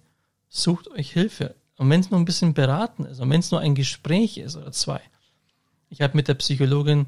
sucht 0.50 0.90
euch 0.90 1.12
Hilfe. 1.12 1.56
Und 1.78 1.90
wenn 1.90 2.02
es 2.02 2.12
nur 2.12 2.20
ein 2.20 2.26
bisschen 2.26 2.54
beraten 2.54 3.06
ist, 3.06 3.20
und 3.20 3.30
wenn 3.30 3.40
es 3.40 3.52
nur 3.52 3.62
ein 3.62 3.74
Gespräch 3.74 4.38
ist 4.38 4.58
oder 4.58 4.72
zwei. 4.72 5.02
Ich 5.90 6.02
habe 6.02 6.16
mit 6.16 6.28
der 6.28 6.34
Psychologin 6.36 7.08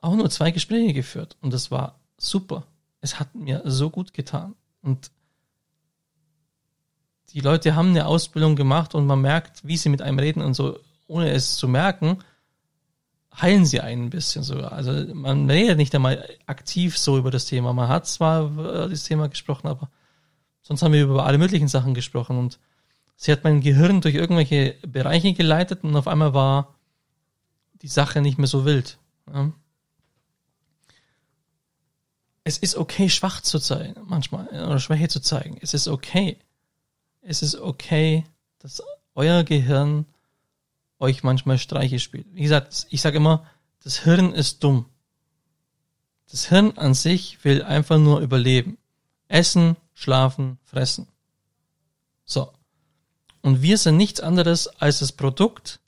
auch 0.00 0.16
nur 0.16 0.28
zwei 0.28 0.50
Gespräche 0.50 0.92
geführt 0.92 1.36
und 1.40 1.52
das 1.52 1.70
war 1.70 1.98
super. 2.18 2.66
Es 3.00 3.20
hat 3.20 3.34
mir 3.34 3.62
so 3.64 3.90
gut 3.90 4.12
getan. 4.12 4.54
Und 4.82 5.10
die 7.32 7.40
Leute 7.40 7.76
haben 7.76 7.90
eine 7.90 8.06
Ausbildung 8.06 8.56
gemacht 8.56 8.94
und 8.94 9.06
man 9.06 9.20
merkt, 9.20 9.66
wie 9.66 9.76
sie 9.76 9.88
mit 9.88 10.02
einem 10.02 10.18
reden 10.18 10.42
und 10.42 10.54
so, 10.54 10.78
ohne 11.06 11.30
es 11.30 11.56
zu 11.56 11.68
merken, 11.68 12.18
heilen 13.38 13.64
sie 13.64 13.80
einen 13.80 14.06
ein 14.06 14.10
bisschen 14.10 14.42
sogar. 14.42 14.72
Also 14.72 14.92
man 15.14 15.48
redet 15.48 15.76
nicht 15.76 15.94
einmal 15.94 16.28
aktiv 16.46 16.98
so 16.98 17.18
über 17.18 17.30
das 17.30 17.46
Thema. 17.46 17.72
Man 17.72 17.88
hat 17.88 18.06
zwar 18.06 18.46
über 18.46 18.88
das 18.88 19.04
Thema 19.04 19.28
gesprochen, 19.28 19.68
aber 19.68 19.90
sonst 20.62 20.82
haben 20.82 20.92
wir 20.92 21.04
über 21.04 21.26
alle 21.26 21.38
möglichen 21.38 21.68
Sachen 21.68 21.94
gesprochen 21.94 22.38
und 22.38 22.58
sie 23.16 23.32
hat 23.32 23.44
mein 23.44 23.60
Gehirn 23.60 24.00
durch 24.00 24.14
irgendwelche 24.14 24.76
Bereiche 24.86 25.32
geleitet 25.32 25.84
und 25.84 25.94
auf 25.96 26.08
einmal 26.08 26.34
war 26.34 26.74
die 27.82 27.88
Sache 27.88 28.20
nicht 28.20 28.38
mehr 28.38 28.48
so 28.48 28.64
wild. 28.64 28.98
Ja. 29.32 29.52
Es 32.42 32.58
ist 32.58 32.76
okay, 32.76 33.08
schwach 33.08 33.42
zu 33.42 33.58
sein, 33.58 33.94
manchmal, 34.06 34.48
oder 34.48 34.78
Schwäche 34.80 35.08
zu 35.08 35.20
zeigen. 35.20 35.58
Es 35.60 35.74
ist 35.74 35.88
okay. 35.88 36.38
Es 37.20 37.42
ist 37.42 37.54
okay, 37.56 38.24
dass 38.58 38.82
euer 39.14 39.44
Gehirn 39.44 40.06
euch 41.00 41.24
manchmal 41.24 41.58
Streiche 41.58 41.98
spielt. 41.98 42.26
Wie 42.34 42.42
gesagt, 42.42 42.86
ich 42.90 43.00
sage 43.00 43.16
immer, 43.16 43.46
das 43.82 43.98
Hirn 44.00 44.32
ist 44.32 44.62
dumm. 44.62 44.86
Das 46.30 46.46
Hirn 46.46 46.72
an 46.76 46.94
sich 46.94 47.44
will 47.44 47.62
einfach 47.62 47.98
nur 47.98 48.20
überleben. 48.20 48.78
Essen, 49.26 49.76
schlafen, 49.94 50.58
fressen. 50.62 51.08
So. 52.24 52.52
Und 53.42 53.62
wir 53.62 53.78
sind 53.78 53.96
nichts 53.96 54.20
anderes 54.20 54.68
als 54.68 55.00
das 55.00 55.12
Produkt 55.12 55.80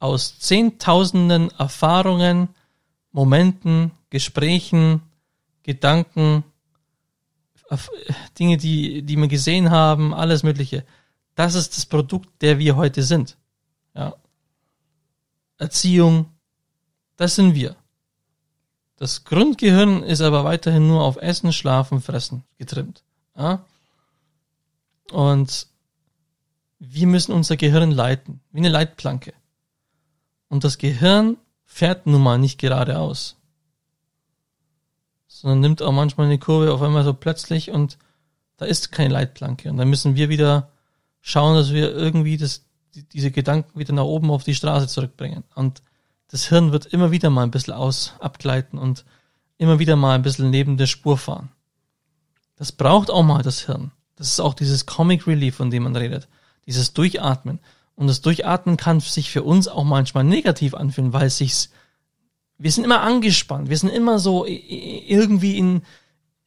aus 0.00 0.38
Zehntausenden 0.40 1.50
Erfahrungen, 1.58 2.48
Momenten, 3.12 3.92
Gesprächen, 4.10 5.02
Gedanken, 5.62 6.42
Dinge, 8.38 8.56
die, 8.56 9.02
die 9.02 9.16
wir 9.16 9.28
gesehen 9.28 9.70
haben, 9.70 10.12
alles 10.12 10.42
Mögliche. 10.42 10.84
Das 11.34 11.54
ist 11.54 11.76
das 11.76 11.86
Produkt, 11.86 12.42
der 12.42 12.58
wir 12.58 12.76
heute 12.76 13.02
sind. 13.02 13.38
Ja. 13.94 14.14
Erziehung, 15.62 16.26
das 17.16 17.36
sind 17.36 17.54
wir. 17.54 17.76
Das 18.96 19.24
Grundgehirn 19.24 20.02
ist 20.02 20.20
aber 20.20 20.44
weiterhin 20.44 20.86
nur 20.86 21.02
auf 21.02 21.16
Essen, 21.16 21.52
Schlafen, 21.52 22.00
Fressen 22.00 22.44
getrimmt. 22.58 23.02
Ja? 23.36 23.64
Und 25.10 25.66
wir 26.78 27.06
müssen 27.06 27.32
unser 27.32 27.56
Gehirn 27.56 27.90
leiten, 27.90 28.40
wie 28.50 28.58
eine 28.58 28.68
Leitplanke. 28.68 29.34
Und 30.48 30.64
das 30.64 30.78
Gehirn 30.78 31.36
fährt 31.64 32.06
nun 32.06 32.22
mal 32.22 32.38
nicht 32.38 32.58
geradeaus, 32.58 33.36
sondern 35.26 35.60
nimmt 35.60 35.80
auch 35.80 35.92
manchmal 35.92 36.26
eine 36.26 36.38
Kurve 36.38 36.72
auf 36.72 36.82
einmal 36.82 37.04
so 37.04 37.14
plötzlich 37.14 37.70
und 37.70 37.98
da 38.56 38.66
ist 38.66 38.92
keine 38.92 39.14
Leitplanke. 39.14 39.70
Und 39.70 39.78
dann 39.78 39.88
müssen 39.88 40.16
wir 40.16 40.28
wieder 40.28 40.70
schauen, 41.20 41.56
dass 41.56 41.72
wir 41.72 41.92
irgendwie 41.92 42.36
das, 42.36 42.64
diese 42.94 43.30
Gedanken 43.30 43.78
wieder 43.78 43.94
nach 43.94 44.04
oben 44.04 44.30
auf 44.30 44.44
die 44.44 44.54
Straße 44.54 44.88
zurückbringen. 44.88 45.44
Und 45.54 45.82
das 46.28 46.48
Hirn 46.48 46.72
wird 46.72 46.86
immer 46.86 47.10
wieder 47.10 47.30
mal 47.30 47.42
ein 47.42 47.50
bisschen 47.50 47.74
aus 47.74 48.14
abgleiten 48.20 48.78
und 48.78 49.04
immer 49.58 49.78
wieder 49.78 49.96
mal 49.96 50.14
ein 50.14 50.22
bisschen 50.22 50.50
neben 50.50 50.76
der 50.76 50.86
Spur 50.86 51.18
fahren. 51.18 51.50
Das 52.56 52.72
braucht 52.72 53.10
auch 53.10 53.22
mal 53.22 53.42
das 53.42 53.66
Hirn. 53.66 53.92
Das 54.16 54.28
ist 54.28 54.40
auch 54.40 54.54
dieses 54.54 54.86
Comic 54.86 55.26
Relief, 55.26 55.56
von 55.56 55.70
dem 55.70 55.84
man 55.84 55.96
redet. 55.96 56.28
Dieses 56.66 56.92
Durchatmen. 56.92 57.60
Und 57.96 58.06
das 58.06 58.20
Durchatmen 58.20 58.76
kann 58.76 59.00
sich 59.00 59.30
für 59.30 59.42
uns 59.42 59.68
auch 59.68 59.84
manchmal 59.84 60.24
negativ 60.24 60.74
anfühlen, 60.74 61.12
weil 61.12 61.26
es 61.26 61.38
sich, 61.38 61.70
wir 62.58 62.70
sind 62.72 62.84
immer 62.84 63.00
angespannt. 63.00 63.68
Wir 63.68 63.78
sind 63.78 63.90
immer 63.90 64.18
so 64.18 64.46
irgendwie 64.46 65.58
in, 65.58 65.82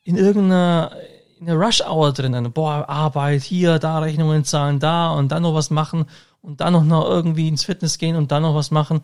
in 0.04 0.16
irgendeiner, 0.16 0.92
in 1.40 1.48
der 1.48 1.56
Rush 1.56 1.82
Hour 1.82 2.14
drinnen. 2.14 2.52
Boah, 2.52 2.88
Arbeit 2.88 3.44
hier, 3.44 3.80
da 3.80 4.00
Rechnungen 4.00 4.46
zahlen, 4.46 4.80
da 4.80 5.12
und 5.12 5.32
dann 5.32 5.44
noch 5.44 5.54
was 5.54 5.70
machen 5.70 6.06
und 6.46 6.62
dann 6.62 6.88
noch, 6.88 7.06
irgendwie 7.06 7.48
ins 7.48 7.64
Fitness 7.64 7.98
gehen 7.98 8.16
und 8.16 8.32
dann 8.32 8.44
noch 8.44 8.54
was 8.56 8.70
machen. 8.70 9.02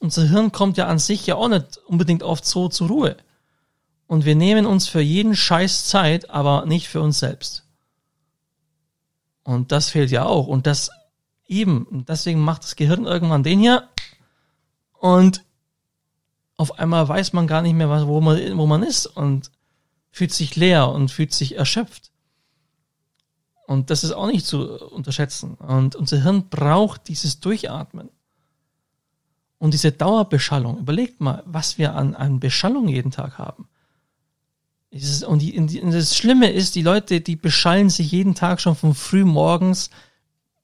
Unser 0.00 0.24
Hirn 0.24 0.50
kommt 0.50 0.76
ja 0.76 0.88
an 0.88 0.98
sich 0.98 1.26
ja 1.26 1.36
auch 1.36 1.48
nicht 1.48 1.78
unbedingt 1.86 2.24
oft 2.24 2.44
so 2.44 2.68
zur 2.68 2.88
Ruhe. 2.88 3.16
Und 4.08 4.24
wir 4.24 4.34
nehmen 4.34 4.66
uns 4.66 4.88
für 4.88 5.00
jeden 5.00 5.36
Scheiß 5.36 5.86
Zeit, 5.86 6.28
aber 6.28 6.66
nicht 6.66 6.88
für 6.88 7.00
uns 7.00 7.20
selbst. 7.20 7.64
Und 9.44 9.70
das 9.72 9.90
fehlt 9.90 10.10
ja 10.10 10.24
auch. 10.26 10.48
Und 10.48 10.66
das 10.66 10.90
eben, 11.46 11.84
und 11.84 12.08
deswegen 12.08 12.40
macht 12.40 12.64
das 12.64 12.76
Gehirn 12.76 13.04
irgendwann 13.04 13.44
den 13.44 13.60
hier. 13.60 13.88
Und 14.98 15.44
auf 16.56 16.78
einmal 16.78 17.08
weiß 17.08 17.32
man 17.32 17.46
gar 17.46 17.62
nicht 17.62 17.74
mehr, 17.74 18.06
wo 18.06 18.20
man, 18.20 18.58
wo 18.58 18.66
man 18.66 18.82
ist 18.82 19.06
und 19.06 19.50
fühlt 20.10 20.32
sich 20.32 20.56
leer 20.56 20.88
und 20.88 21.10
fühlt 21.10 21.32
sich 21.32 21.56
erschöpft. 21.56 22.11
Und 23.72 23.88
das 23.88 24.04
ist 24.04 24.12
auch 24.12 24.26
nicht 24.26 24.44
zu 24.44 24.76
unterschätzen. 24.90 25.54
Und 25.54 25.96
unser 25.96 26.22
Hirn 26.22 26.50
braucht 26.50 27.08
dieses 27.08 27.40
Durchatmen. 27.40 28.10
Und 29.56 29.72
diese 29.72 29.92
Dauerbeschallung. 29.92 30.78
Überlegt 30.78 31.22
mal, 31.22 31.42
was 31.46 31.78
wir 31.78 31.94
an, 31.94 32.14
an 32.14 32.38
Beschallung 32.38 32.88
jeden 32.88 33.12
Tag 33.12 33.38
haben. 33.38 33.68
Und, 35.26 35.38
die, 35.38 35.58
und 35.58 35.90
das 35.90 36.14
Schlimme 36.14 36.50
ist, 36.50 36.74
die 36.74 36.82
Leute, 36.82 37.22
die 37.22 37.36
beschallen 37.36 37.88
sich 37.88 38.12
jeden 38.12 38.34
Tag 38.34 38.60
schon 38.60 38.76
von 38.76 38.94
früh 38.94 39.24
morgens, 39.24 39.88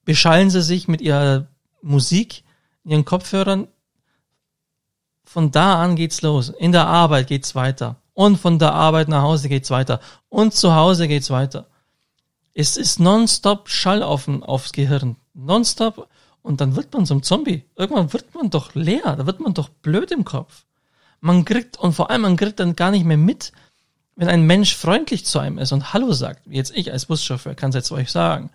beschallen 0.05 0.51
sie 0.51 0.61
sich 0.61 0.87
mit 0.87 1.01
ihrer 1.01 1.47
Musik, 1.81 2.43
ihren 2.85 3.05
Kopfhörern. 3.05 3.67
Von 5.23 5.49
da 5.49 5.81
an 5.81 5.95
geht's 5.95 6.21
los. 6.21 6.49
In 6.49 6.73
der 6.73 6.85
Arbeit 6.85 7.25
geht's 7.25 7.55
weiter. 7.55 7.95
Und 8.13 8.37
von 8.37 8.59
der 8.59 8.73
Arbeit 8.73 9.07
nach 9.07 9.23
Hause 9.23 9.49
geht's 9.49 9.71
weiter. 9.71 9.99
Und 10.27 10.53
zu 10.53 10.75
Hause 10.75 11.07
geht's 11.07 11.31
weiter. 11.31 11.65
Es 12.59 12.75
ist 12.75 12.99
nonstop 12.99 13.69
Schall 13.69 14.03
auf, 14.03 14.27
aufs 14.27 14.73
Gehirn. 14.73 15.15
Nonstop. 15.33 16.09
Und 16.41 16.59
dann 16.59 16.75
wird 16.75 16.93
man 16.93 17.05
zum 17.05 17.23
Zombie. 17.23 17.63
Irgendwann 17.77 18.11
wird 18.11 18.35
man 18.35 18.49
doch 18.49 18.75
leer. 18.75 19.15
Da 19.15 19.25
wird 19.25 19.39
man 19.39 19.53
doch 19.53 19.69
blöd 19.69 20.11
im 20.11 20.25
Kopf. 20.25 20.65
Man 21.21 21.45
kriegt, 21.45 21.79
und 21.79 21.93
vor 21.93 22.09
allem 22.09 22.23
man 22.23 22.35
kriegt 22.35 22.59
dann 22.59 22.75
gar 22.75 22.91
nicht 22.91 23.05
mehr 23.05 23.15
mit, 23.15 23.53
wenn 24.17 24.27
ein 24.27 24.43
Mensch 24.45 24.75
freundlich 24.75 25.25
zu 25.25 25.39
einem 25.39 25.57
ist 25.57 25.71
und 25.71 25.93
Hallo 25.93 26.11
sagt, 26.11 26.49
wie 26.49 26.57
jetzt 26.57 26.75
ich 26.75 26.91
als 26.91 27.05
Buschauffeur 27.05 27.55
kann 27.55 27.69
es 27.69 27.75
jetzt 27.75 27.93
euch 27.93 28.11
sagen, 28.11 28.49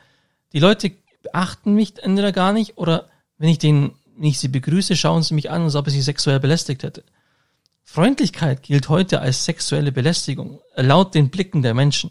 die 0.53 0.59
Leute 0.59 0.93
beachten 1.23 1.73
mich 1.73 1.99
entweder 2.03 2.33
gar 2.33 2.53
nicht 2.53 2.77
oder 2.77 3.09
wenn 3.39 3.49
ich 3.49 3.59
den, 3.59 3.93
wenn 4.19 4.35
sie 4.35 4.49
begrüße, 4.49 4.97
schauen 4.97 5.23
sie 5.23 5.33
mich 5.33 5.51
an, 5.51 5.63
als 5.63 5.77
ob 5.77 5.87
ich 5.87 5.95
sie 5.95 6.03
sexuell 6.03 6.41
belästigt 6.41 6.83
hätte. 6.83 7.05
Freundlichkeit 7.85 8.65
gilt 8.65 8.91
heute 8.91 9.23
als 9.23 9.47
sexuelle 9.47 9.93
Belästigung, 9.93 10.61
laut 10.77 11.15
den 11.15 11.31
Blicken 11.31 11.63
der 11.63 11.73
Menschen. 11.73 12.11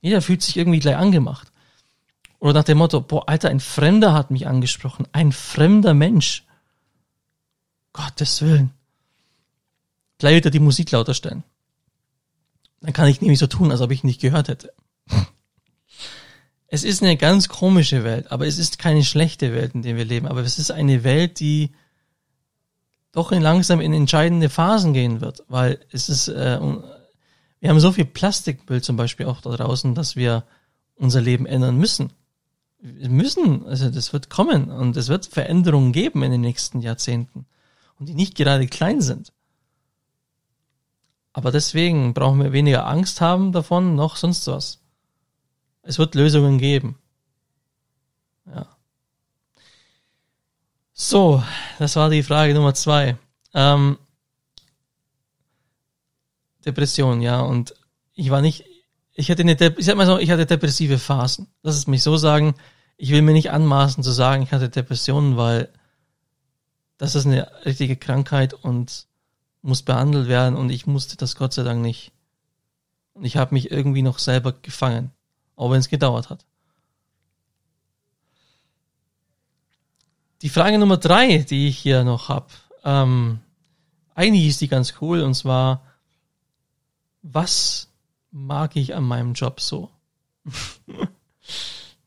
Jeder 0.00 0.22
fühlt 0.22 0.42
sich 0.42 0.56
irgendwie 0.56 0.78
gleich 0.78 0.96
angemacht. 0.96 1.50
Oder 2.38 2.54
nach 2.54 2.64
dem 2.64 2.78
Motto, 2.78 3.00
boah, 3.00 3.28
Alter, 3.28 3.48
ein 3.50 3.60
Fremder 3.60 4.12
hat 4.12 4.30
mich 4.30 4.46
angesprochen. 4.46 5.06
Ein 5.12 5.32
fremder 5.32 5.94
Mensch. 5.94 6.44
Gottes 7.92 8.42
Willen. 8.42 8.70
Gleich 10.18 10.36
wieder 10.36 10.50
die 10.50 10.60
Musik 10.60 10.90
lauter 10.92 11.14
stellen. 11.14 11.42
Dann 12.80 12.92
kann 12.92 13.08
ich 13.08 13.20
nämlich 13.20 13.40
so 13.40 13.48
tun, 13.48 13.72
als 13.72 13.80
ob 13.80 13.90
ich 13.90 14.04
nicht 14.04 14.20
gehört 14.20 14.48
hätte. 14.48 14.72
Es 16.68 16.84
ist 16.84 17.02
eine 17.02 17.16
ganz 17.16 17.48
komische 17.48 18.04
Welt, 18.04 18.30
aber 18.30 18.46
es 18.46 18.58
ist 18.58 18.78
keine 18.78 19.02
schlechte 19.02 19.54
Welt, 19.54 19.74
in 19.74 19.82
der 19.82 19.96
wir 19.96 20.04
leben. 20.04 20.28
Aber 20.28 20.42
es 20.42 20.58
ist 20.58 20.70
eine 20.70 21.02
Welt, 21.02 21.40
die 21.40 21.72
doch 23.12 23.32
in 23.32 23.42
langsam 23.42 23.80
in 23.80 23.94
entscheidende 23.94 24.50
Phasen 24.50 24.92
gehen 24.92 25.20
wird, 25.20 25.44
weil 25.48 25.80
es 25.90 26.08
ist, 26.08 26.28
äh, 26.28 26.60
wir 27.60 27.70
haben 27.70 27.80
so 27.80 27.92
viel 27.92 28.04
Plastikmüll 28.04 28.82
zum 28.82 28.96
Beispiel 28.96 29.26
auch 29.26 29.40
da 29.40 29.50
draußen, 29.50 29.94
dass 29.94 30.16
wir 30.16 30.44
unser 30.96 31.20
Leben 31.20 31.46
ändern 31.46 31.76
müssen. 31.76 32.12
Wir 32.80 33.08
müssen, 33.08 33.66
also 33.66 33.90
das 33.90 34.12
wird 34.12 34.30
kommen 34.30 34.70
und 34.70 34.96
es 34.96 35.08
wird 35.08 35.26
Veränderungen 35.26 35.92
geben 35.92 36.22
in 36.22 36.30
den 36.30 36.40
nächsten 36.40 36.80
Jahrzehnten 36.80 37.46
und 37.98 38.08
die 38.08 38.14
nicht 38.14 38.36
gerade 38.36 38.66
klein 38.66 39.00
sind. 39.00 39.32
Aber 41.32 41.50
deswegen 41.50 42.14
brauchen 42.14 42.42
wir 42.42 42.52
weniger 42.52 42.86
Angst 42.86 43.20
haben 43.20 43.52
davon, 43.52 43.94
noch 43.94 44.16
sonst 44.16 44.46
was. 44.46 44.80
Es 45.82 45.98
wird 45.98 46.14
Lösungen 46.14 46.58
geben. 46.58 46.98
Ja. 48.46 48.66
So, 50.92 51.42
das 51.78 51.96
war 51.96 52.10
die 52.10 52.22
Frage 52.22 52.54
Nummer 52.54 52.74
zwei. 52.74 53.16
Ähm, 53.54 53.98
Depression, 56.64 57.20
ja, 57.20 57.40
und 57.40 57.74
ich 58.14 58.30
war 58.30 58.40
nicht, 58.40 58.64
ich 59.14 59.30
hatte 59.30 59.42
eine, 59.42 59.56
ich 59.76 59.84
sag 59.84 59.96
mal 59.96 60.06
so, 60.06 60.18
ich 60.18 60.30
hatte 60.30 60.46
depressive 60.46 60.98
Phasen. 60.98 61.48
Lass 61.62 61.76
es 61.76 61.86
mich 61.86 62.02
so 62.02 62.16
sagen. 62.16 62.54
Ich 62.96 63.10
will 63.10 63.22
mir 63.22 63.32
nicht 63.32 63.50
anmaßen 63.50 64.02
zu 64.02 64.10
sagen, 64.10 64.42
ich 64.42 64.52
hatte 64.52 64.68
Depressionen, 64.68 65.36
weil 65.36 65.68
das 66.98 67.14
ist 67.14 67.26
eine 67.26 67.48
richtige 67.64 67.96
Krankheit 67.96 68.54
und 68.54 69.06
muss 69.62 69.82
behandelt 69.82 70.28
werden 70.28 70.56
und 70.56 70.70
ich 70.70 70.86
musste 70.86 71.16
das 71.16 71.36
Gott 71.36 71.52
sei 71.52 71.62
Dank 71.62 71.80
nicht. 71.80 72.12
Und 73.14 73.24
ich 73.24 73.36
habe 73.36 73.54
mich 73.54 73.70
irgendwie 73.70 74.02
noch 74.02 74.18
selber 74.18 74.52
gefangen, 74.52 75.12
auch 75.56 75.70
wenn 75.70 75.80
es 75.80 75.88
gedauert 75.88 76.30
hat. 76.30 76.44
Die 80.42 80.48
Frage 80.48 80.78
Nummer 80.78 80.96
drei, 80.96 81.38
die 81.38 81.68
ich 81.68 81.78
hier 81.78 82.04
noch 82.04 82.28
habe, 82.28 82.46
ähm, 82.84 83.40
eigentlich 84.14 84.46
ist 84.46 84.60
die 84.60 84.68
ganz 84.68 84.94
cool 85.00 85.22
und 85.22 85.34
zwar, 85.34 85.82
was 87.22 87.88
mag 88.30 88.76
ich 88.76 88.94
an 88.94 89.02
meinem 89.04 89.32
Job 89.34 89.60
so? 89.60 89.90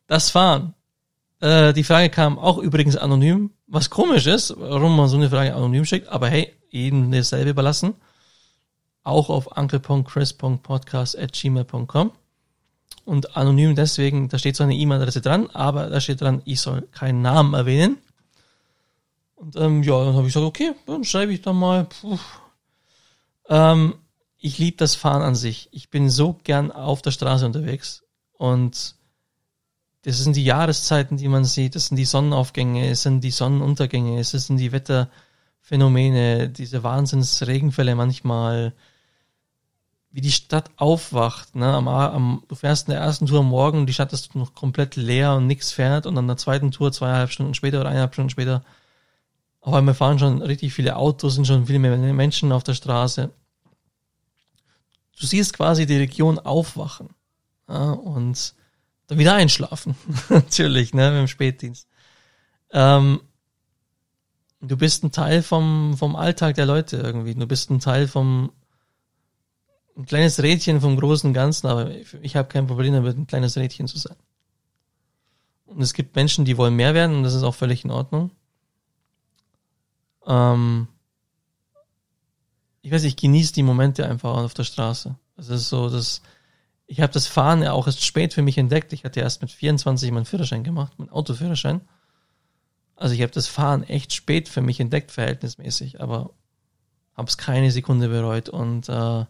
das 0.07 0.29
Fahren. 0.29 0.73
Äh, 1.39 1.73
die 1.73 1.83
Frage 1.83 2.09
kam 2.09 2.39
auch 2.39 2.57
übrigens 2.57 2.95
anonym, 2.95 3.51
was 3.67 3.89
komisch 3.89 4.27
ist, 4.27 4.55
warum 4.57 4.95
man 4.95 5.09
so 5.09 5.17
eine 5.17 5.29
Frage 5.29 5.53
anonym 5.55 5.83
schickt, 5.85 6.07
aber 6.09 6.29
hey, 6.29 6.53
jedem 6.69 7.11
dasselbe 7.11 7.49
überlassen. 7.51 7.95
Auch 9.03 9.29
auf 9.29 9.57
uncle.chris.podcast.gmail.com 9.57 12.11
und 13.05 13.35
anonym 13.35 13.75
deswegen, 13.75 14.29
da 14.29 14.37
steht 14.37 14.55
zwar 14.55 14.67
eine 14.67 14.75
E-Mail-Adresse 14.75 15.21
dran, 15.21 15.49
aber 15.51 15.89
da 15.89 15.99
steht 15.99 16.21
dran, 16.21 16.43
ich 16.45 16.61
soll 16.61 16.83
keinen 16.91 17.21
Namen 17.21 17.55
erwähnen. 17.55 17.97
Und 19.35 19.55
ähm, 19.55 19.81
ja, 19.81 20.05
dann 20.05 20.13
habe 20.13 20.27
ich 20.27 20.33
gesagt, 20.33 20.45
okay, 20.45 20.73
dann 20.85 21.03
schreibe 21.03 21.33
ich 21.33 21.41
da 21.41 21.51
mal. 21.51 21.85
Puh. 21.85 22.19
Ähm, 23.49 23.95
ich 24.41 24.57
liebe 24.57 24.77
das 24.77 24.95
Fahren 24.95 25.21
an 25.21 25.35
sich. 25.35 25.69
Ich 25.71 25.89
bin 25.89 26.09
so 26.09 26.33
gern 26.43 26.71
auf 26.71 27.01
der 27.01 27.11
Straße 27.11 27.45
unterwegs. 27.45 28.03
Und 28.33 28.95
das 30.01 30.17
sind 30.17 30.35
die 30.35 30.43
Jahreszeiten, 30.43 31.17
die 31.17 31.27
man 31.27 31.45
sieht, 31.45 31.75
das 31.75 31.87
sind 31.87 31.97
die 31.97 32.05
Sonnenaufgänge, 32.05 32.89
es 32.89 33.03
sind 33.03 33.23
die 33.23 33.29
Sonnenuntergänge, 33.29 34.19
es 34.19 34.31
sind 34.31 34.57
die 34.57 34.71
Wetterphänomene, 34.71 36.49
diese 36.49 36.81
Wahnsinnsregenfälle 36.81 37.93
manchmal, 37.93 38.73
wie 40.09 40.21
die 40.21 40.31
Stadt 40.31 40.71
aufwacht. 40.75 41.55
Ne? 41.55 41.71
Am, 41.71 41.87
am, 41.87 42.43
du 42.47 42.55
fährst 42.55 42.87
in 42.87 42.93
der 42.93 43.01
ersten 43.01 43.27
Tour 43.27 43.41
am 43.41 43.49
Morgen 43.49 43.81
und 43.81 43.85
die 43.85 43.93
Stadt 43.93 44.11
ist 44.11 44.33
noch 44.33 44.55
komplett 44.55 44.95
leer 44.95 45.35
und 45.35 45.45
nichts 45.45 45.71
fährt 45.71 46.07
und 46.07 46.17
an 46.17 46.27
der 46.27 46.37
zweiten 46.37 46.71
Tour 46.71 46.91
zweieinhalb 46.91 47.29
Stunden 47.29 47.53
später 47.53 47.79
oder 47.79 47.89
eineinhalb 47.89 48.13
Stunden 48.13 48.31
später 48.31 48.63
auf 49.61 49.75
einmal 49.75 49.93
fahren 49.93 50.17
schon 50.17 50.41
richtig 50.41 50.73
viele 50.73 50.95
Autos, 50.95 51.35
sind 51.35 51.45
schon 51.45 51.67
viele 51.67 51.77
mehr 51.77 51.95
Menschen 51.95 52.51
auf 52.51 52.63
der 52.63 52.73
Straße. 52.73 53.29
Du 55.21 55.27
siehst 55.27 55.53
quasi 55.53 55.85
die 55.85 55.97
Region 55.97 56.39
aufwachen 56.39 57.09
ja, 57.69 57.91
und 57.91 58.55
dann 59.05 59.19
wieder 59.19 59.35
einschlafen. 59.35 59.95
Natürlich, 60.29 60.95
ne, 60.95 61.11
dem 61.11 61.27
Spätdienst. 61.27 61.87
Ähm, 62.71 63.21
du 64.61 64.75
bist 64.77 65.03
ein 65.03 65.11
Teil 65.11 65.43
vom, 65.43 65.95
vom 65.95 66.15
Alltag 66.15 66.55
der 66.55 66.65
Leute 66.65 66.97
irgendwie. 66.97 67.35
Du 67.35 67.45
bist 67.45 67.69
ein 67.69 67.79
Teil 67.79 68.07
vom 68.07 68.51
ein 69.95 70.07
kleines 70.07 70.41
Rädchen 70.41 70.81
vom 70.81 70.97
großen 70.97 71.33
Ganzen, 71.33 71.67
aber 71.67 71.91
ich 72.21 72.35
habe 72.35 72.47
kein 72.47 72.65
Problem 72.65 72.93
damit, 72.93 73.15
ein 73.15 73.27
kleines 73.27 73.57
Rädchen 73.57 73.87
zu 73.87 73.99
sein. 73.99 74.15
Und 75.65 75.81
es 75.81 75.93
gibt 75.93 76.15
Menschen, 76.15 76.45
die 76.45 76.57
wollen 76.57 76.75
mehr 76.75 76.95
werden 76.95 77.17
und 77.17 77.23
das 77.23 77.35
ist 77.35 77.43
auch 77.43 77.53
völlig 77.53 77.85
in 77.85 77.91
Ordnung. 77.91 78.31
Ähm, 80.25 80.87
ich 82.81 82.91
weiß, 82.91 83.03
ich 83.03 83.15
genieße 83.15 83.53
die 83.53 83.63
Momente 83.63 84.07
einfach 84.07 84.37
auf 84.37 84.53
der 84.53 84.63
Straße. 84.63 85.15
Es 85.37 85.49
ist 85.49 85.69
so, 85.69 85.89
dass 85.89 86.21
ich 86.87 86.99
habe 86.99 87.13
das 87.13 87.27
Fahren 87.27 87.63
ja 87.63 87.71
auch 87.71 87.87
erst 87.87 88.03
spät 88.03 88.33
für 88.33 88.41
mich 88.41 88.57
entdeckt. 88.57 88.91
Ich 88.91 89.05
hatte 89.05 89.21
erst 89.21 89.41
mit 89.41 89.49
24 89.49 90.11
meinen 90.11 90.25
Führerschein 90.25 90.63
gemacht, 90.63 90.99
meinen 90.99 91.09
Autoführerschein. 91.09 91.81
Also 92.97 93.15
ich 93.15 93.21
habe 93.21 93.31
das 93.31 93.47
Fahren 93.47 93.83
echt 93.83 94.13
spät 94.13 94.49
für 94.49 94.61
mich 94.61 94.79
entdeckt, 94.79 95.11
verhältnismäßig, 95.11 96.01
aber 96.01 96.31
habe 97.15 97.29
es 97.29 97.37
keine 97.37 97.71
Sekunde 97.71 98.09
bereut. 98.09 98.49
Und 98.49 98.89
äh, 98.89 99.25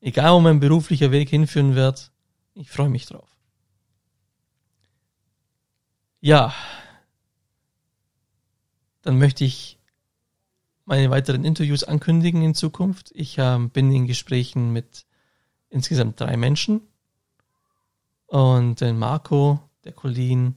egal, 0.00 0.34
wo 0.34 0.40
mein 0.40 0.58
beruflicher 0.58 1.12
Weg 1.12 1.28
hinführen 1.28 1.76
wird, 1.76 2.10
ich 2.54 2.70
freue 2.70 2.88
mich 2.88 3.06
drauf. 3.06 3.28
Ja, 6.20 6.52
dann 9.02 9.18
möchte 9.18 9.44
ich 9.44 9.73
meine 10.84 11.10
weiteren 11.10 11.44
Interviews 11.44 11.84
ankündigen 11.84 12.42
in 12.42 12.54
Zukunft. 12.54 13.10
Ich 13.14 13.38
äh, 13.38 13.58
bin 13.72 13.92
in 13.92 14.06
Gesprächen 14.06 14.72
mit 14.72 15.06
insgesamt 15.70 16.20
drei 16.20 16.36
Menschen. 16.36 16.82
Und 18.26 18.80
den 18.80 18.98
Marco, 18.98 19.60
der 19.84 19.92
Colin 19.92 20.56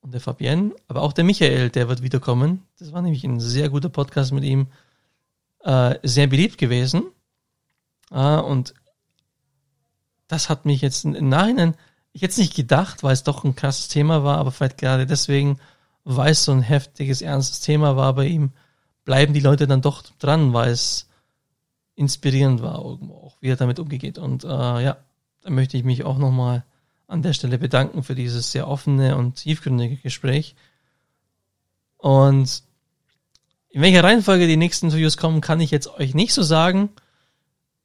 und 0.00 0.12
der 0.12 0.20
Fabienne, 0.20 0.74
aber 0.88 1.02
auch 1.02 1.12
der 1.12 1.24
Michael, 1.24 1.70
der 1.70 1.88
wird 1.88 2.02
wiederkommen. 2.02 2.62
Das 2.78 2.92
war 2.92 3.02
nämlich 3.02 3.24
ein 3.24 3.40
sehr 3.40 3.68
guter 3.68 3.88
Podcast 3.88 4.32
mit 4.32 4.44
ihm. 4.44 4.68
Äh, 5.60 5.98
sehr 6.02 6.26
beliebt 6.26 6.58
gewesen. 6.58 7.04
Äh, 8.10 8.36
und 8.36 8.74
das 10.28 10.48
hat 10.48 10.66
mich 10.66 10.80
jetzt 10.80 11.04
im 11.04 11.28
Nachhinein, 11.28 11.74
ich 12.12 12.22
hätte 12.22 12.32
es 12.32 12.38
nicht 12.38 12.54
gedacht, 12.54 13.02
weil 13.02 13.12
es 13.12 13.24
doch 13.24 13.44
ein 13.44 13.56
krasses 13.56 13.88
Thema 13.88 14.24
war, 14.24 14.38
aber 14.38 14.52
vielleicht 14.52 14.78
gerade 14.78 15.06
deswegen, 15.06 15.58
weil 16.04 16.32
es 16.32 16.44
so 16.44 16.52
ein 16.52 16.62
heftiges, 16.62 17.22
ernstes 17.22 17.60
Thema 17.60 17.96
war 17.96 18.14
bei 18.14 18.26
ihm, 18.26 18.52
bleiben 19.04 19.34
die 19.34 19.40
Leute 19.40 19.66
dann 19.66 19.82
doch 19.82 20.02
dran, 20.18 20.52
weil 20.52 20.70
es 20.70 21.08
inspirierend 21.94 22.62
war 22.62 22.82
irgendwo 22.82 23.14
auch, 23.14 23.36
wie 23.40 23.48
er 23.48 23.56
damit 23.56 23.78
umgeht. 23.78 24.18
Und 24.18 24.44
äh, 24.44 24.48
ja, 24.48 24.96
da 25.42 25.50
möchte 25.50 25.76
ich 25.76 25.84
mich 25.84 26.04
auch 26.04 26.18
nochmal 26.18 26.64
an 27.06 27.22
der 27.22 27.34
Stelle 27.34 27.58
bedanken 27.58 28.02
für 28.02 28.14
dieses 28.14 28.50
sehr 28.50 28.66
offene 28.66 29.16
und 29.16 29.36
tiefgründige 29.36 29.96
Gespräch. 29.96 30.56
Und 31.98 32.62
in 33.68 33.82
welcher 33.82 34.04
Reihenfolge 34.04 34.46
die 34.46 34.56
nächsten 34.56 34.86
Interviews 34.86 35.16
kommen, 35.16 35.40
kann 35.40 35.60
ich 35.60 35.70
jetzt 35.70 35.88
euch 35.88 36.14
nicht 36.14 36.32
so 36.32 36.42
sagen. 36.42 36.90